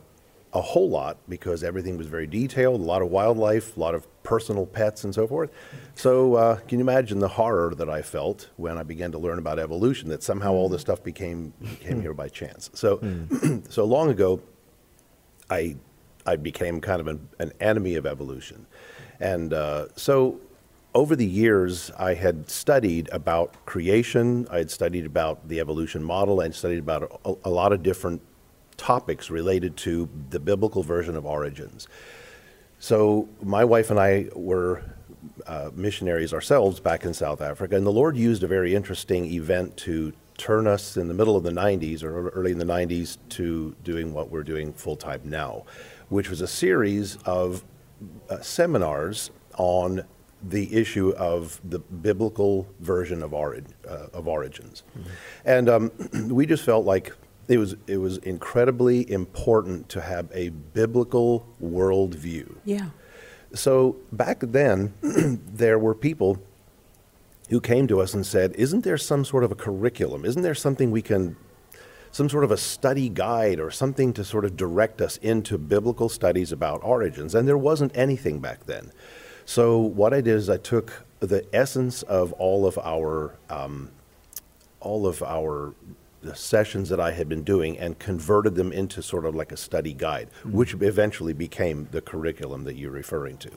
[0.53, 4.07] a whole lot because everything was very detailed, a lot of wildlife, a lot of
[4.23, 5.51] personal pets, and so forth.
[5.95, 9.39] So, uh, can you imagine the horror that I felt when I began to learn
[9.39, 10.09] about evolution?
[10.09, 12.71] That somehow all this stuff became came here by chance.
[12.75, 13.01] So,
[13.69, 14.41] so long ago,
[15.51, 15.77] I
[16.27, 18.67] I became kind of an, an enemy of evolution,
[19.19, 20.41] and uh, so
[20.95, 24.47] over the years, I had studied about creation.
[24.51, 26.41] I had studied about the evolution model.
[26.41, 28.23] I had studied about a, a lot of different
[28.77, 31.87] topics related to the biblical version of origins.
[32.79, 34.83] So my wife and I were
[35.47, 39.77] uh, missionaries ourselves back in South Africa, and the Lord used a very interesting event
[39.79, 43.77] to turn us in the middle of the 90s or early in the 90s to
[43.85, 45.65] doing what we're doing full time now,
[46.09, 47.63] which was a series of
[48.31, 50.03] uh, seminars on
[50.43, 54.83] the issue of the biblical version of, ori- uh, of origins.
[55.45, 55.93] And um,
[56.31, 57.13] we just felt like
[57.49, 62.57] it was, it was incredibly important to have a biblical worldview.
[62.65, 62.89] Yeah.
[63.53, 66.43] So back then, there were people
[67.51, 70.25] who came to us and said, Isn't there some sort of a curriculum?
[70.25, 71.37] Isn't there something we can,
[72.13, 76.09] some sort of a study guide or something to sort of direct us into biblical
[76.09, 77.35] studies about origins?
[77.35, 78.93] And there wasn't anything back then.
[79.45, 83.91] So what I did is I took the essence of all of our, um,
[84.79, 85.75] all of our
[86.23, 89.57] the sessions that I had been doing and converted them into sort of like a
[89.57, 93.51] study guide, which eventually became the curriculum that you're referring to.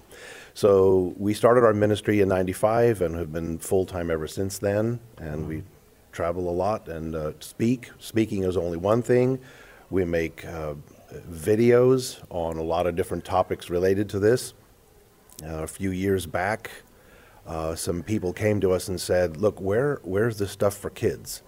[0.53, 4.99] So we started our ministry in 95 and have been full time ever since then.
[5.17, 5.63] And we
[6.11, 7.91] travel a lot and uh, speak.
[7.99, 9.39] Speaking is only one thing.
[9.89, 10.75] We make uh,
[11.29, 14.53] videos on a lot of different topics related to this.
[15.43, 16.69] Uh, a few years back,
[17.45, 21.41] uh, some people came to us and said, "Look, where where's the stuff for kids?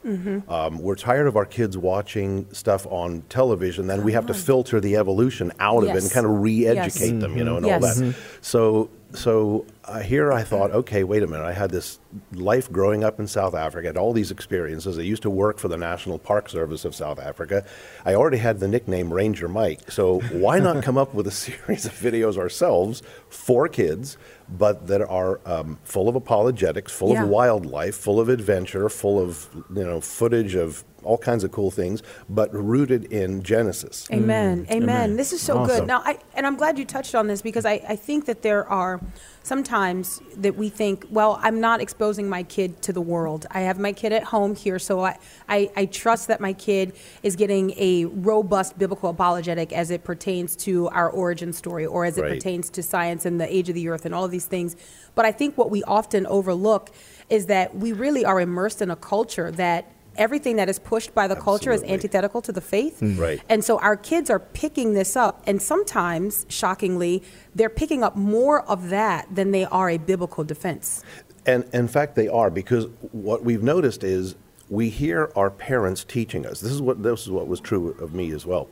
[0.50, 3.88] Um, we're tired of our kids watching stuff on television.
[3.88, 7.22] Then we have to filter the evolution out of it and kind of re-educate Yes.
[7.22, 7.82] them, you know, and Yes.
[7.84, 11.46] all that." So, so uh, here I thought, okay, wait a minute.
[11.46, 12.00] I had this
[12.34, 14.98] life growing up in South Africa, had all these experiences.
[15.00, 17.64] I used to work for the National Park Service of South Africa.
[18.04, 19.90] I already had the nickname Ranger Mike.
[19.90, 24.18] So why not come up with a series of videos ourselves for kids,
[24.50, 27.24] but that are um, full of apologetics, full Yeah.
[27.24, 31.72] of wildlife, full of adventure, full of you know footage of all kinds of cool
[31.72, 34.08] things, but rooted in Genesis.
[34.10, 34.16] Mm.
[34.16, 34.18] Mm.
[34.24, 34.68] Amen.
[34.72, 35.16] Amen.
[35.18, 35.88] This is so good.
[35.88, 38.68] Now, I, and I'm glad you touched on this because I, I think that there
[38.70, 39.00] are
[39.44, 43.46] sometimes that we think, well, I'm not exposing my kid to the world.
[43.52, 46.94] I have my kid at home here, so I, I, I trust that my kid
[47.22, 52.18] is getting a robust biblical apologetic as it pertains to our origin story or as
[52.18, 52.32] it Right.
[52.34, 54.76] pertains to science and the age of the earth and all of these things.
[55.14, 56.90] But I think what we often overlook
[57.30, 61.28] is that we really are immersed in a culture that everything that is pushed by
[61.28, 63.00] the culture is antithetical to the faith.
[63.02, 63.20] Mm.
[63.20, 63.42] Right.
[63.50, 68.62] And so our kids are picking this up, and sometimes, shockingly, they're picking up more
[68.64, 71.04] of that than they are a biblical defense.
[71.46, 74.36] And in fact, they are because what we've noticed is
[74.70, 76.60] we hear our parents teaching us.
[76.60, 78.68] This is what this is what was true of me as well.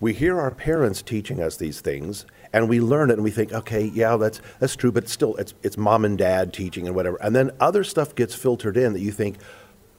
[0.00, 3.52] We hear our parents teaching us these things, and we learn it, and we think,
[3.52, 7.16] okay, yeah, that's that's true, but still, it's it's mom and dad teaching and whatever.
[7.22, 9.38] And then other stuff gets filtered in that you think.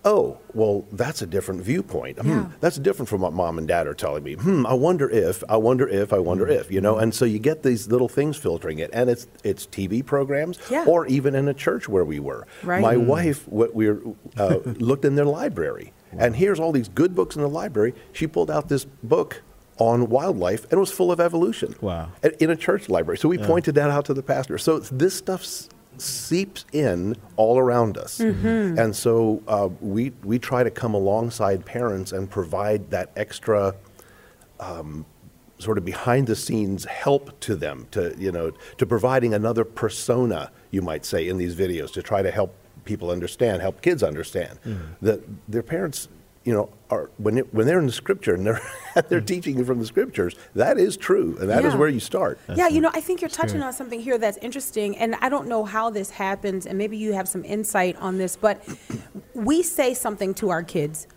[0.06, 2.20] Oh, well, that's a different viewpoint.
[2.20, 2.45] Hmm, Yeah.
[2.62, 4.36] that's different from what mom and dad are telling me.
[4.36, 6.97] Hmm, I wonder if, I wonder if, I wonder if, you know.
[6.97, 10.86] And so you get these little things filtering it, and it's it's TV programs, Yeah.
[10.88, 12.47] or even in a church where we were.
[12.64, 12.82] Right.
[12.82, 13.08] My Mm.
[13.08, 14.00] wife, what we were,
[14.38, 17.93] uh, looked in their library, and here's all these good books in the library.
[18.14, 19.41] She pulled out this book
[19.80, 21.76] on wildlife, and it was full of evolution.
[21.82, 22.10] Wow.
[22.39, 23.18] In a church library.
[23.18, 24.58] So we pointed that out to the pastor.
[24.58, 25.68] So this stuff s-
[26.02, 28.78] seeps in all around us, Mm-hmm.
[28.80, 33.76] and so uh, we we try to come alongside parents and provide that extra
[35.60, 40.52] sort of behind the scenes help to them to you know to providing another persona
[40.72, 42.54] you might say in these videos to try to help
[42.86, 44.58] people understand help kids understand
[45.02, 45.20] that
[45.50, 46.08] their parents
[46.45, 48.61] you know are when it, when they're in the scripture and they're
[49.09, 49.27] they're mm.
[49.27, 51.79] teaching you from the scriptures that is true and that is Yeah.
[51.79, 54.97] where you start yeah, you know, I think you're touching on something here that's interesting,
[54.97, 58.35] and I don't know how this happens, and maybe you have some insight on this,
[58.35, 58.63] but
[59.33, 61.07] we say something to our kids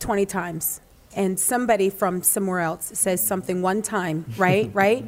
[0.00, 0.80] 20 times,
[1.14, 4.70] and somebody from somewhere else says something one time, right?
[4.74, 5.04] right?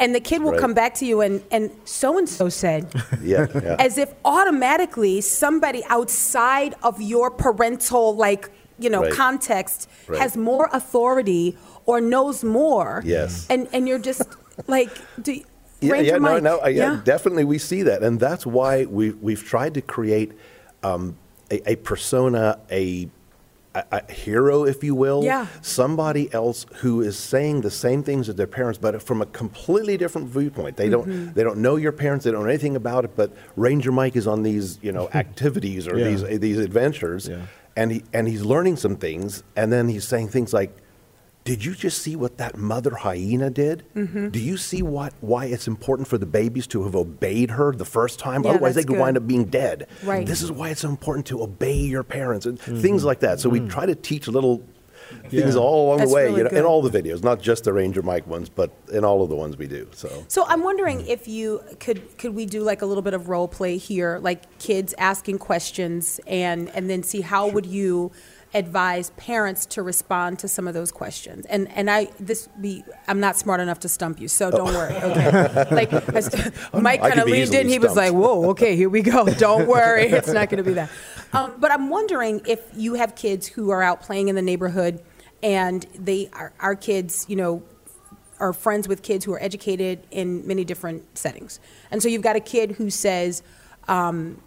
[0.00, 0.60] And the kid will Right.
[0.60, 2.92] come back to you and, and so and so said,
[3.22, 3.76] yeah, yeah.
[3.78, 8.50] as if automatically somebody outside of your parental like
[8.82, 9.12] you know Right.
[9.12, 10.20] context Right.
[10.20, 11.56] has more authority
[11.86, 13.46] or knows more Yes.
[13.50, 14.22] and and you're just
[14.66, 14.90] like
[15.22, 15.44] do you,
[15.80, 17.00] Yeah, Ranger yeah, no, Mike, no, uh, yeah, yeah.
[17.04, 20.30] definitely we see that, and that's why we we've tried to create
[20.84, 21.16] um,
[21.50, 23.08] a, a persona, a,
[23.74, 25.46] a a hero, if you will, Yeah.
[25.62, 29.96] somebody else who is saying the same things as their parents, but from a completely
[29.96, 30.76] different viewpoint.
[30.76, 31.32] They don't Mm-hmm.
[31.36, 34.26] they don't know your parents, they don't know anything about it, but Ranger Mike is
[34.26, 36.08] on these you know activities or Yeah.
[36.08, 37.46] these these adventures, Yeah.
[37.76, 40.76] And he and he's learning some things, and then he's saying things like
[41.44, 43.84] did you just see what that mother hyena did?
[43.96, 44.28] Mm-hmm.
[44.28, 47.84] Do you see what why it's important for the babies to have obeyed her the
[47.84, 48.44] first time?
[48.44, 49.88] Yeah, Otherwise, they that's could wind up being dead.
[50.04, 50.24] Right.
[50.24, 53.40] This is why it's so important to obey your parents and things like that.
[53.40, 54.62] So we try to teach little
[55.28, 56.58] things all along That's the way, really you know, good.
[56.58, 59.36] in all the videos, not just the Ranger Mike ones, but in all of the
[59.36, 59.88] ones we do.
[59.92, 63.28] So So I'm wondering if you could could we do like a little bit of
[63.28, 68.12] role play here, like kids asking questions, and and then see how would you
[68.54, 71.46] advise parents to respond to some of those questions.
[71.46, 74.94] And and I this be I'm not smart enough to stump you, so don't worry.
[75.02, 75.10] Oh.
[75.10, 77.68] Okay, like as, Mike kind of leaned easily in.
[77.68, 79.26] He was like, "Whoa, okay, here we go.
[79.26, 80.90] Don't worry, it's not going to be that."
[81.32, 85.02] Um, but I'm wondering if you have kids who are out playing in the neighborhood,
[85.42, 87.62] and they are our kids, you know,
[88.38, 91.60] are friends with kids who are educated in many different settings.
[91.90, 93.42] And so you've got a kid who says,
[93.88, 94.40] um,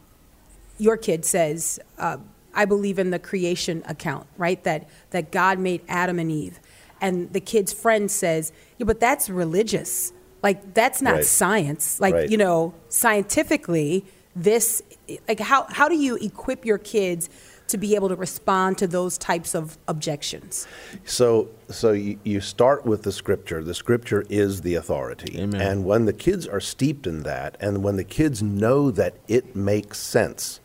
[0.77, 2.17] your kid says, uh,
[2.53, 4.61] I believe in the creation account, right?
[4.63, 6.59] That, that God made Adam and Eve.
[7.01, 10.11] And the kid's friend says, yeah, but that's religious.
[10.43, 11.25] Like, that's not Right.
[11.25, 11.99] science.
[11.99, 12.29] Like, Right.
[12.29, 14.05] you know, scientifically,
[14.35, 14.81] this,
[15.27, 17.29] like, how, how do you equip your kids
[17.67, 20.67] to be able to respond to those types of objections?
[21.03, 23.63] So, so you, you start with the scripture.
[23.63, 25.39] The scripture is the authority.
[25.39, 25.61] Amen.
[25.61, 29.55] And when the kids are steeped in that, and when the kids know that it
[29.55, 30.59] makes sense,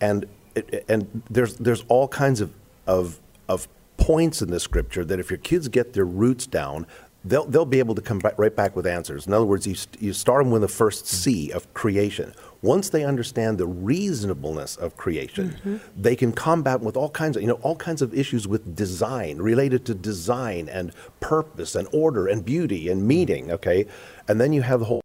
[0.00, 0.26] and
[0.88, 2.52] and there's there's all kinds of
[2.86, 6.86] of of points in the scripture that if your kids get their roots down,
[7.24, 9.26] they'll they'll be able to come back, right back with answers.
[9.26, 12.34] In other words, you st- you start them with the first C of creation.
[12.62, 15.76] Once they understand the reasonableness of creation, mm-hmm.
[15.96, 19.38] they can combat with all kinds of you know all kinds of issues with design
[19.38, 23.50] related to design and purpose and order and beauty and meaning.
[23.50, 23.86] Okay,
[24.28, 25.00] and then you have the whole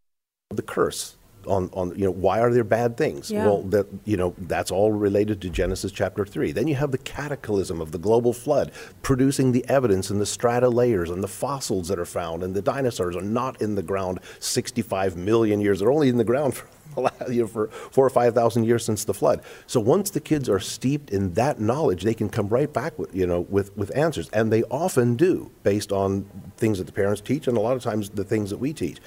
[0.49, 1.15] the curse
[1.47, 3.45] on, on you know why are there bad things Yeah.
[3.45, 6.97] well that you know that's all related to genesis chapter 3 then you have the
[6.97, 8.71] cataclysm of the global flood
[9.01, 12.61] producing the evidence in the strata layers and the fossils that are found and the
[12.61, 16.65] dinosaurs are not in the ground 65 million years they're only in the ground for
[16.95, 19.41] the last- you know, for four or five thousand years since the flood.
[19.67, 23.13] So once the kids are steeped in that knowledge, they can come right back with
[23.13, 26.25] you know with with answers, and they often do based on
[26.55, 28.99] things that the parents teach, and a lot of times the things that we teach.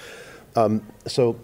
[0.55, 1.39] Um, so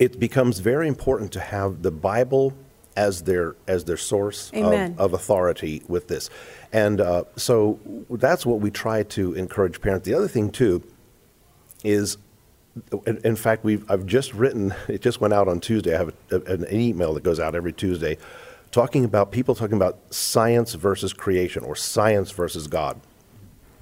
[0.00, 2.54] it becomes very important to have the Bible
[2.96, 6.28] as their as their source of, of authority with this,
[6.72, 7.78] and uh, so
[8.10, 10.06] that's what we try to encourage parents.
[10.06, 10.82] The other thing too
[11.84, 12.16] is,
[13.06, 14.74] in, in fact, we've I've just written.
[14.88, 15.94] It just went out on Tuesday.
[15.94, 18.16] I have a, an email that goes out every Tuesday,
[18.72, 23.00] talking about people talking about science versus creation or science versus God.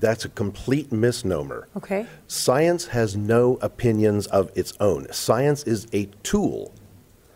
[0.00, 1.66] That's a complete misnomer.
[1.76, 2.06] Okay.
[2.28, 5.10] Science has no opinions of its own.
[5.12, 6.72] Science is a tool.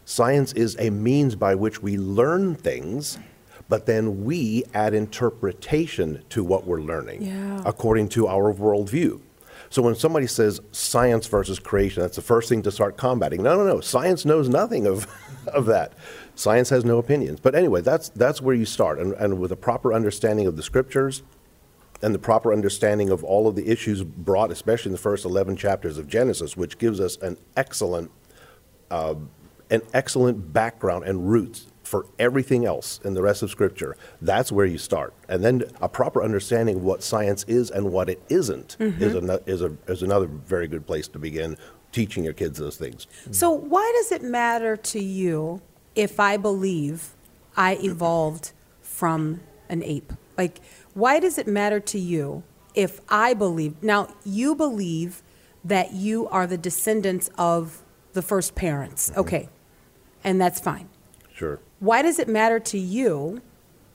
[0.05, 3.19] Science is a means by which we learn things,
[3.69, 7.63] but then we add interpretation to what we're learning Yeah.
[7.65, 9.21] according to our worldview.
[9.71, 13.43] So when somebody says science versus creation, that's the first thing to start combating.
[13.43, 13.81] No, no, no.
[13.81, 15.07] Science knows nothing of,
[15.47, 15.95] of that.
[16.35, 17.41] Science has no opinions.
[17.41, 18.99] But anyway, that's, that's where you start.
[18.99, 21.23] And, and with a proper understanding of the scriptures,
[22.03, 25.57] and the proper understanding of all of the issues brought, especially in the first 11
[25.57, 28.11] chapters of Genesis, which gives us an excellent,
[28.91, 29.15] uh,
[29.71, 33.97] an excellent background and roots for everything else in the rest of Scripture.
[34.21, 38.09] That's where you start, and then a proper understanding of what science is and what
[38.09, 41.57] it isn't is, ano- is, a, is another very good place to begin
[41.93, 43.07] teaching your kids those things.
[43.31, 45.61] So, why does it matter to you
[45.95, 47.15] if I believe
[47.57, 50.13] I evolved from an ape?
[50.39, 50.61] Like,
[50.95, 52.43] why does it matter to you
[52.75, 53.83] if I believe?
[53.83, 55.23] Now, you believe
[55.65, 57.83] that you are the descendants of
[58.13, 59.11] the first parents.
[59.11, 59.21] Mm-hmm.
[59.21, 59.49] Okay.
[60.25, 60.89] And that's fine.
[61.35, 61.61] Sure.
[61.81, 63.43] Why does it matter to you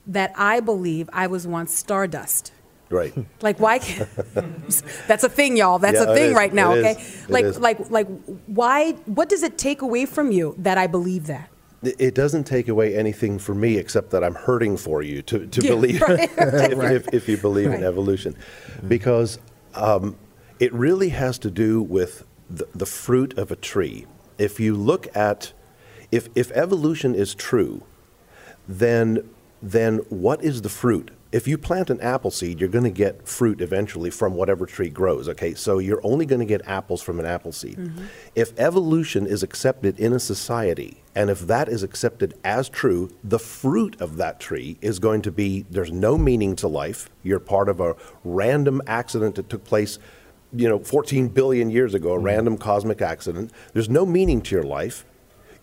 [0.05, 2.51] that I believe I was once stardust?
[2.89, 3.13] Right.
[3.41, 3.79] Like why?
[3.79, 4.07] Can,
[5.07, 5.77] that's a thing, y'all.
[5.77, 6.73] That's Yeah, a thing right now.
[6.73, 7.29] It okay, is.
[7.29, 8.07] Like like like
[8.47, 8.93] why?
[9.05, 11.49] What does it take away from you that I believe that?
[11.83, 15.61] It doesn't take away anything for me except that I'm hurting for you to, to
[15.61, 16.29] Yeah, believe right.
[16.37, 17.79] if, if, if you believe Right.
[17.79, 18.35] in evolution,
[18.87, 19.37] because
[19.75, 20.15] um,
[20.59, 24.05] it really has to do with the, the fruit of a tree.
[24.39, 25.53] If you look at,
[26.11, 27.83] if, if evolution is true,
[28.67, 29.29] then
[29.61, 31.09] then what is the fruit?
[31.31, 34.89] If you plant an apple seed, you're going to get fruit eventually from whatever tree
[34.89, 35.27] grows.
[35.29, 37.91] Okay, so you're only going to get apples from an apple seed.
[38.35, 43.39] If evolution is accepted in a society, and if that is accepted as true, the
[43.39, 47.09] fruit of that tree is going to be there's no meaning to life.
[47.23, 49.97] You're part of a random accident that took place,
[50.53, 52.25] you know, 14 billion years ago, a mm-hmm.
[52.25, 53.51] random cosmic accident.
[53.73, 55.05] There's no meaning to your life.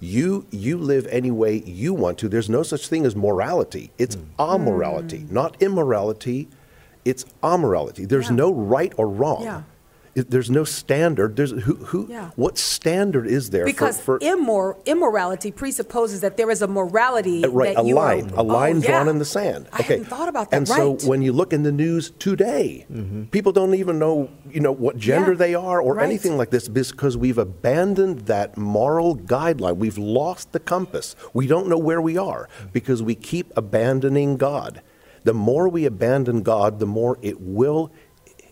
[0.00, 2.28] You you live any way you want to.
[2.28, 3.92] There's no such thing as morality.
[3.96, 4.26] It's mm.
[4.40, 5.30] amorality, mm.
[5.30, 6.48] not immorality.
[7.04, 8.08] it's amorality.
[8.08, 8.36] There's Yeah.
[8.36, 9.42] no right or wrong.
[9.42, 9.62] Yeah.
[10.14, 11.34] It- there's no standard.
[11.36, 12.30] There's who who Yeah.
[12.36, 17.44] what standard is there Because for, for immor- immorality presupposes that there is a morality
[17.44, 19.10] Uh, right, that a you line, are, a line Oh, drawn yeah.
[19.10, 19.66] in the sand.
[19.72, 20.56] I hadn't thought about that.
[20.56, 21.00] And right.
[21.00, 22.86] so when you look in the news today,
[23.32, 26.04] people don't even know, you know, what gender Yeah, they are or right.
[26.06, 29.78] anything like this because we've abandoned that moral guideline.
[29.78, 31.16] We've lost the compass.
[31.32, 34.80] We don't know where we are because we keep abandoning God.
[35.24, 37.90] The more we abandon God, the more it will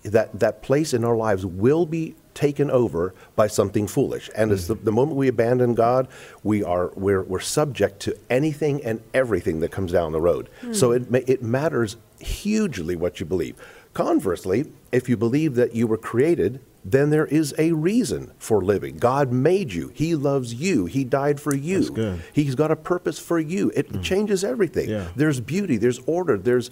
[0.03, 4.31] that that place in our lives will be taken over by something foolish.
[4.35, 6.09] And as the, the moment we abandon God,
[6.43, 10.49] we are we're, we're subject to anything and everything that comes down the road.
[10.61, 10.73] Hmm.
[10.73, 13.57] So it it matters hugely what you believe.
[13.95, 18.97] Conversely, if you believe that you were created, then there is a reason for living.
[18.97, 19.93] God made you.
[19.95, 20.87] He loves you.
[20.87, 21.81] He died for you.
[21.81, 22.23] That's good.
[22.33, 23.71] He's got a purpose for you.
[23.75, 24.01] It hmm.
[24.01, 24.89] changes everything.
[24.89, 25.09] Yeah.
[25.15, 25.77] There's beauty.
[25.77, 26.39] There's order.
[26.39, 26.71] There's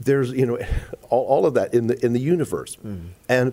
[0.00, 0.58] there's you know
[1.10, 2.76] all, all of that in the in the universe.
[2.76, 3.08] Mm-hmm.
[3.28, 3.52] And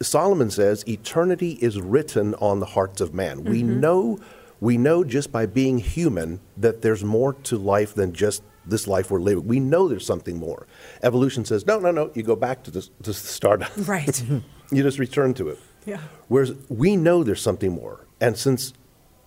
[0.00, 3.44] Solomon says eternity is written on the hearts of man.
[3.44, 3.80] We mm-hmm.
[3.80, 4.20] know
[4.60, 9.10] we know just by being human that there's more to life than just this life
[9.10, 9.46] we're living.
[9.46, 10.66] We know there's something more.
[11.02, 12.10] Evolution says no, no, no.
[12.14, 13.62] You go back to the, to the start.
[13.76, 14.22] Right.
[14.70, 15.58] you just return to it.
[15.84, 16.00] Yeah.
[16.28, 18.72] Whereas we know there's something more, and since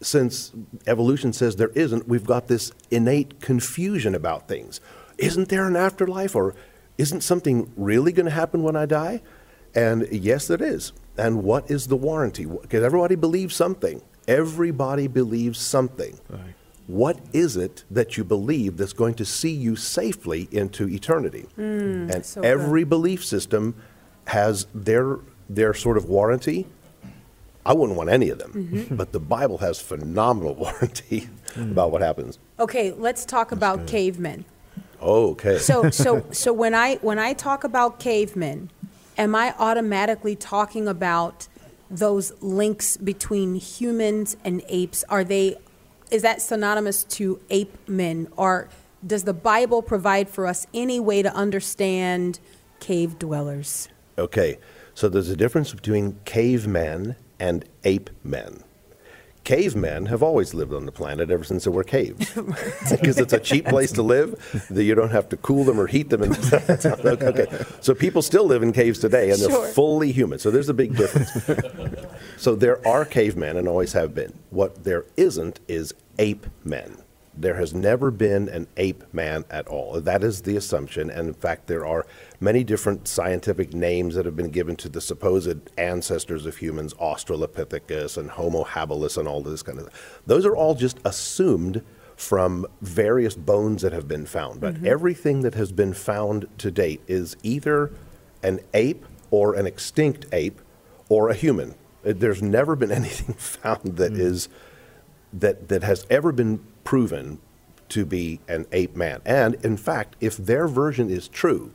[0.01, 0.51] since
[0.85, 4.79] evolution says there isn't, we've got this innate confusion about things.
[5.17, 6.55] Isn't there an afterlife, or
[6.97, 9.21] isn't something really going to happen when I die?
[9.75, 10.93] And yes, there is.
[11.17, 12.45] And what is the warranty?
[12.45, 14.01] Because everybody believes something.
[14.27, 16.19] Everybody believes something.
[16.87, 21.47] What is it that you believe that's going to see you safely into eternity?
[21.57, 22.47] and so good.
[22.47, 23.75] every belief system
[24.27, 26.67] has their their sort of warranty.
[27.65, 28.95] I wouldn't want any of them, Mm-hmm.
[28.95, 32.39] but the Bible has phenomenal warranty about what happens.
[32.59, 34.45] Okay, let's talk about cavemen.
[35.01, 35.57] Oh, okay.
[35.57, 38.69] So, so, so when I when I talk about cavemen,
[39.17, 41.47] am I automatically talking about
[41.89, 45.03] those links between humans and apes?
[45.09, 45.55] Are they?
[46.09, 48.69] Is that synonymous to ape men, or
[49.05, 52.39] does the Bible provide for us any way to understand
[52.79, 53.89] cave dwellers?
[54.17, 54.57] Okay,
[54.93, 58.63] so there's a difference between cavemen and ape men.
[59.47, 62.33] Cavemen have always lived on the planet ever since there were caves,
[62.91, 64.35] because it's a cheap place to live.
[64.69, 66.23] That you don't have to cool them or heat them.
[66.23, 66.35] And
[66.85, 67.47] okay,
[67.79, 69.67] so people still live in caves today, and they're Sure.
[69.67, 70.37] fully human.
[70.37, 71.31] So there's a big difference.
[72.37, 74.33] so there are cavemen, and always have been.
[74.49, 76.97] What there isn't is ape men.
[77.33, 80.01] There has never been an ape man at all.
[80.01, 81.09] That is the assumption.
[81.09, 82.05] And in fact, there are
[82.39, 88.17] many different scientific names that have been given to the supposed ancestors of humans, Australopithecus
[88.17, 90.21] and Homo habilis and all this kind of stuff.
[90.25, 91.83] Those are all just assumed
[92.15, 94.59] from various bones that have been found.
[94.59, 97.91] But everything that has been found to date is either
[98.41, 100.59] an ape or an extinct ape
[101.09, 101.75] or a human.
[102.05, 104.49] Uh, There's never been anything found that is
[105.31, 107.39] that that has ever been proven
[107.89, 109.21] to be an ape man.
[109.25, 111.73] And in fact, if their version is true,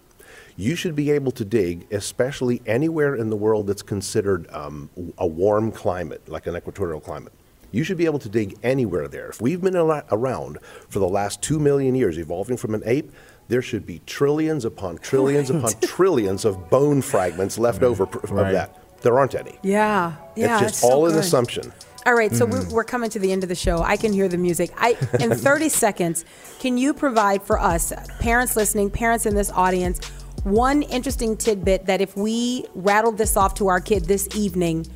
[0.57, 5.27] you should be able to dig, especially anywhere in the world that's considered um, a
[5.27, 7.33] warm climate, like an equatorial climate.
[7.71, 9.31] You should be able to dig anywhere there.
[9.31, 10.59] If we've been ala- around
[10.91, 13.11] for the last two million years, evolving from an ape,
[13.49, 18.31] there should be trillions upon trillions upon trillions of bone fragments left over pr- of
[18.31, 18.53] Right.
[18.53, 18.79] that.
[19.03, 19.59] There aren't any.
[19.63, 20.53] Yeah, yeah.
[20.55, 21.21] it's just it's so all an good.
[21.21, 21.73] assumption.
[22.05, 23.81] All right, so we're, we're coming to the end of the show.
[23.81, 24.71] I can hear the music.
[24.77, 26.25] I in 30 seconds,
[26.59, 30.01] can you provide for us, parents listening, parents in this audience,
[30.45, 34.87] one interesting tidbit that if we rattled this off to our kid this evening,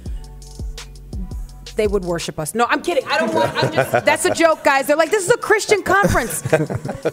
[1.76, 2.55] they would worship us.
[2.55, 3.05] No, I'm kidding.
[3.07, 3.55] I don't want.
[3.55, 4.05] I'm just.
[4.05, 4.86] That's a joke, guys.
[4.86, 6.42] They're like, this is a Christian conference.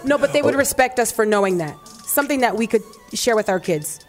[0.05, 1.77] No, but they would respect us for knowing that.
[1.87, 2.81] Something that we could
[3.13, 3.99] share with our kids.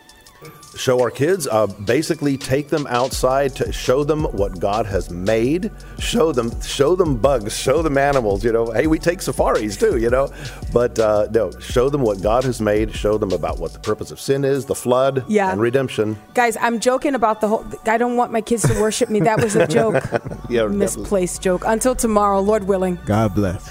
[0.77, 5.71] Show our kids uh, basically take them outside to show them what god has made
[6.01, 9.99] show them show them bugs show them animals you know hey we take safaris too
[9.99, 10.29] you know
[10.73, 14.11] but uh, no show them what god has made show them about what the purpose
[14.11, 15.53] of sin is the flood Yeah.
[15.53, 17.65] and redemption Guys, I'm joking about the whole.
[17.87, 19.21] I don't want my kids to worship me.
[19.21, 19.95] That was a joke.
[20.51, 21.63] Yeah, that was- Misplaced joke.
[21.65, 22.99] Until tomorrow, Lord willing.
[23.07, 23.71] God bless.